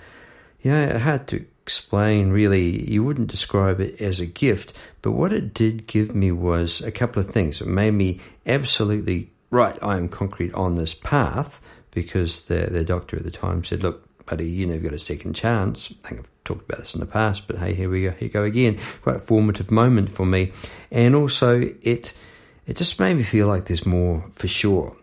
yeah, 0.61 0.99
hard 0.99 1.27
to 1.29 1.43
explain. 1.63 2.29
Really, 2.29 2.91
you 2.91 3.03
wouldn't 3.03 3.27
describe 3.31 3.79
it 3.79 3.99
as 3.99 4.19
a 4.19 4.27
gift, 4.27 4.73
but 5.01 5.13
what 5.13 5.33
it 5.33 5.55
did 5.55 5.87
give 5.87 6.13
me 6.13 6.31
was 6.31 6.79
a 6.81 6.91
couple 6.91 7.21
of 7.21 7.31
things. 7.31 7.59
It 7.59 7.67
made 7.67 7.95
me 7.95 8.21
absolutely 8.45 9.32
right, 9.53 9.77
I 9.81 9.97
am 9.97 10.09
concrete 10.09 10.53
on 10.53 10.75
this 10.75 10.93
path 10.93 11.61
because 11.91 12.45
the, 12.45 12.67
the 12.71 12.83
doctor 12.83 13.17
at 13.17 13.23
the 13.23 13.31
time 13.31 13.63
said, 13.63 13.83
look, 13.83 14.07
buddy, 14.25 14.49
you 14.49 14.67
you've 14.67 14.83
got 14.83 14.93
a 14.93 14.99
second 14.99 15.35
chance. 15.35 15.93
I 16.03 16.07
think 16.07 16.21
I've 16.21 16.43
talked 16.43 16.67
about 16.67 16.79
this 16.79 16.95
in 16.95 16.99
the 16.99 17.05
past, 17.05 17.47
but 17.47 17.57
hey, 17.57 17.73
here 17.73 17.89
we 17.89 18.03
go, 18.03 18.11
here 18.11 18.29
go 18.29 18.43
again. 18.43 18.79
Quite 19.03 19.17
a 19.17 19.19
formative 19.19 19.69
moment 19.69 20.09
for 20.09 20.25
me. 20.25 20.51
And 20.91 21.15
also 21.15 21.61
it, 21.81 22.13
it 22.65 22.77
just 22.77 22.99
made 22.99 23.15
me 23.15 23.23
feel 23.23 23.47
like 23.47 23.65
there's 23.65 23.85
more 23.85 24.25
for 24.33 24.47
sure. 24.47 24.97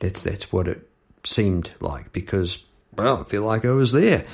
That's, 0.00 0.22
that's 0.22 0.52
what 0.52 0.68
it 0.68 0.86
seemed 1.24 1.70
like 1.80 2.12
because, 2.12 2.62
well, 2.94 3.18
I 3.20 3.22
feel 3.24 3.42
like 3.42 3.64
I 3.64 3.70
was 3.70 3.92
there. 3.92 4.26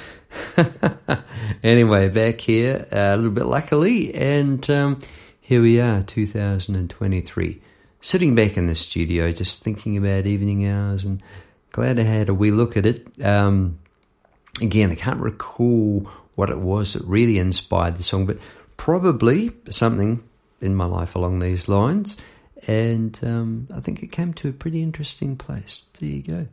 anyway, 1.63 2.09
back 2.09 2.41
here, 2.41 2.89
uh, 2.91 3.15
a 3.15 3.17
little 3.17 3.31
bit 3.31 3.47
luckily, 3.47 4.15
and 4.15 4.69
um, 4.69 5.01
here 5.41 5.63
we 5.63 5.81
are, 5.81 6.03
2023 6.03 7.63
sitting 8.01 8.35
back 8.35 8.57
in 8.57 8.67
the 8.67 8.75
studio, 8.75 9.33
just 9.33 9.63
thinking 9.63 9.97
about 9.97 10.27
evening 10.27 10.67
hours, 10.67 11.05
and 11.05 11.23
glad 11.73 11.99
I 11.99 12.05
had 12.05 12.29
a 12.29 12.35
wee 12.35 12.51
look 12.51 12.77
at 12.77 12.87
it. 12.87 13.07
Um, 13.23 13.79
again, 14.61 14.91
I 14.91 14.95
can't 14.95 15.21
recall 15.21 16.11
what 16.35 16.51
it 16.51 16.59
was 16.59 16.95
that 16.95 17.05
really 17.05 17.39
inspired 17.39 17.97
the 17.97 18.03
song, 18.03 18.27
but 18.27 18.39
probably 18.77 19.53
something 19.69 20.23
in 20.61 20.75
my 20.75 20.87
life 20.87 21.15
along 21.15 21.39
these 21.39 21.69
lines. 21.69 22.17
And 22.67 23.19
um, 23.23 23.69
I 23.75 23.81
think 23.81 24.03
it 24.03 24.13
came 24.13 24.35
to 24.35 24.49
a 24.49 24.53
pretty 24.53 24.83
interesting 24.83 25.37
place. 25.37 25.85
There 25.99 26.09
you 26.09 26.23
go. 26.23 26.47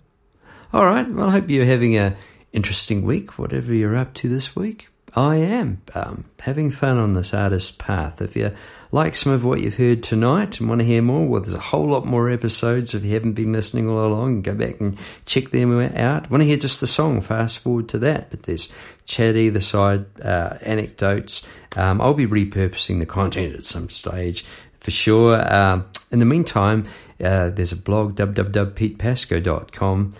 All 0.74 0.86
right. 0.86 1.08
Well, 1.10 1.30
I 1.30 1.32
hope 1.32 1.50
you're 1.50 1.66
having 1.66 1.98
a 1.98 2.16
interesting 2.54 3.04
week, 3.04 3.38
whatever 3.38 3.74
you're 3.74 3.96
up 3.96 4.14
to 4.16 4.30
this 4.30 4.56
week. 4.56 4.90
I 5.16 5.38
am 5.38 5.82
um, 5.96 6.26
having 6.40 6.70
fun 6.72 6.98
on 6.98 7.14
this 7.14 7.34
artist 7.34 7.80
path. 7.80 8.22
If 8.22 8.36
you 8.36 8.52
like 8.92 9.16
some 9.16 9.32
of 9.32 9.44
what 9.44 9.62
you've 9.62 9.78
heard 9.78 10.04
tonight 10.04 10.60
and 10.60 10.68
want 10.70 10.80
to 10.80 10.86
hear 10.86 11.02
more, 11.02 11.26
well, 11.26 11.42
there's 11.42 11.54
a 11.54 11.60
whole 11.60 11.88
lot 11.88 12.06
more 12.06 12.30
episodes. 12.30 12.94
If 12.94 13.04
you 13.04 13.14
haven't 13.14 13.34
been 13.34 13.54
listening 13.54 13.90
all 13.90 14.06
along, 14.06 14.42
go 14.44 14.54
back 14.54 14.80
and 14.80 14.98
check 15.26 15.50
them 15.50 15.80
out. 15.80 16.30
Want 16.30 16.42
to 16.42 16.46
hear 16.46 16.58
just 16.58 16.82
the 16.82 16.88
song? 16.88 17.22
Fast 17.22 17.60
forward 17.60 17.90
to 17.90 18.00
that. 18.00 18.30
But 18.30 18.44
there's 18.44 18.72
chat 19.06 19.36
either 19.36 19.62
side, 19.62 20.06
uh, 20.22 20.58
anecdotes. 20.62 21.44
Um, 21.76 22.02
I'll 22.02 22.14
be 22.14 22.28
repurposing 22.28 23.00
the 23.00 23.06
content 23.06 23.56
at 23.56 23.64
some 23.64 23.90
stage 23.90 24.46
for 24.80 24.92
sure. 24.92 25.54
Um, 25.54 25.86
in 26.12 26.20
the 26.20 26.26
meantime, 26.26 26.86
uh, 27.24 27.50
there's 27.50 27.72
a 27.72 27.78
blog, 27.78 28.16
www.petepasco.com. 28.16 30.14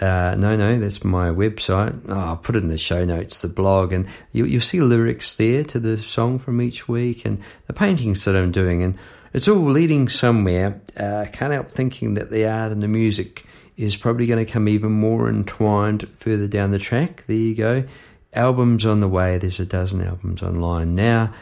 Uh, 0.00 0.34
no, 0.38 0.56
no, 0.56 0.78
that's 0.78 1.02
my 1.04 1.28
website. 1.28 1.98
Oh, 2.08 2.12
I'll 2.12 2.36
put 2.36 2.54
it 2.54 2.62
in 2.62 2.68
the 2.68 2.76
show 2.76 3.04
notes, 3.04 3.40
the 3.40 3.48
blog, 3.48 3.92
and 3.92 4.06
you, 4.32 4.44
you'll 4.44 4.60
see 4.60 4.80
lyrics 4.80 5.36
there 5.36 5.64
to 5.64 5.80
the 5.80 5.96
song 5.96 6.38
from 6.38 6.60
each 6.60 6.86
week 6.86 7.24
and 7.24 7.42
the 7.66 7.72
paintings 7.72 8.24
that 8.26 8.36
I'm 8.36 8.52
doing. 8.52 8.82
And 8.82 8.98
it's 9.32 9.48
all 9.48 9.70
leading 9.70 10.08
somewhere. 10.08 10.80
Uh, 10.98 11.18
I 11.18 11.26
can't 11.26 11.52
help 11.52 11.70
thinking 11.70 12.14
that 12.14 12.30
the 12.30 12.46
art 12.46 12.72
and 12.72 12.82
the 12.82 12.88
music 12.88 13.44
is 13.76 13.96
probably 13.96 14.26
going 14.26 14.44
to 14.44 14.50
come 14.50 14.68
even 14.68 14.92
more 14.92 15.28
entwined 15.28 16.08
further 16.18 16.46
down 16.46 16.70
the 16.72 16.78
track. 16.78 17.24
There 17.26 17.36
you 17.36 17.54
go. 17.54 17.84
Albums 18.32 18.84
on 18.84 19.00
the 19.00 19.08
way. 19.08 19.38
There's 19.38 19.60
a 19.60 19.66
dozen 19.66 20.02
albums 20.02 20.42
online 20.42 20.94
now. 20.94 21.32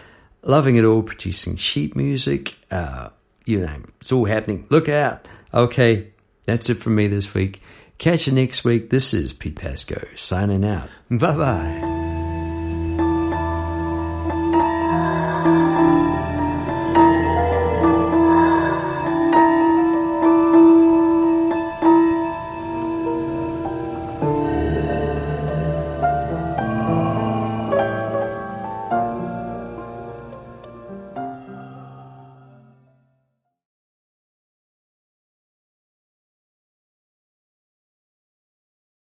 Loving 0.43 0.77
it 0.77 0.85
all, 0.85 1.03
producing 1.03 1.57
sheet 1.57 1.97
music. 1.97 2.55
Uh, 2.71 3.09
you 3.47 3.61
know, 3.61 3.83
it's 4.01 4.13
all 4.13 4.27
happening. 4.27 4.67
Look 4.71 4.89
out. 4.89 5.27
Okay, 5.53 6.09
that's 6.45 6.71
it 6.71 6.83
from 6.83 6.95
me 6.95 7.07
this 7.09 7.35
week. 7.35 7.63
Catch 8.05 8.27
you 8.27 8.35
next 8.35 8.67
week. 8.67 8.91
This 8.91 9.15
is 9.15 9.33
Pete 9.33 9.57
Pasco 9.57 10.07
signing 10.15 10.63
out. 10.63 10.91
Bye 11.11 11.37
bye. 11.37 11.94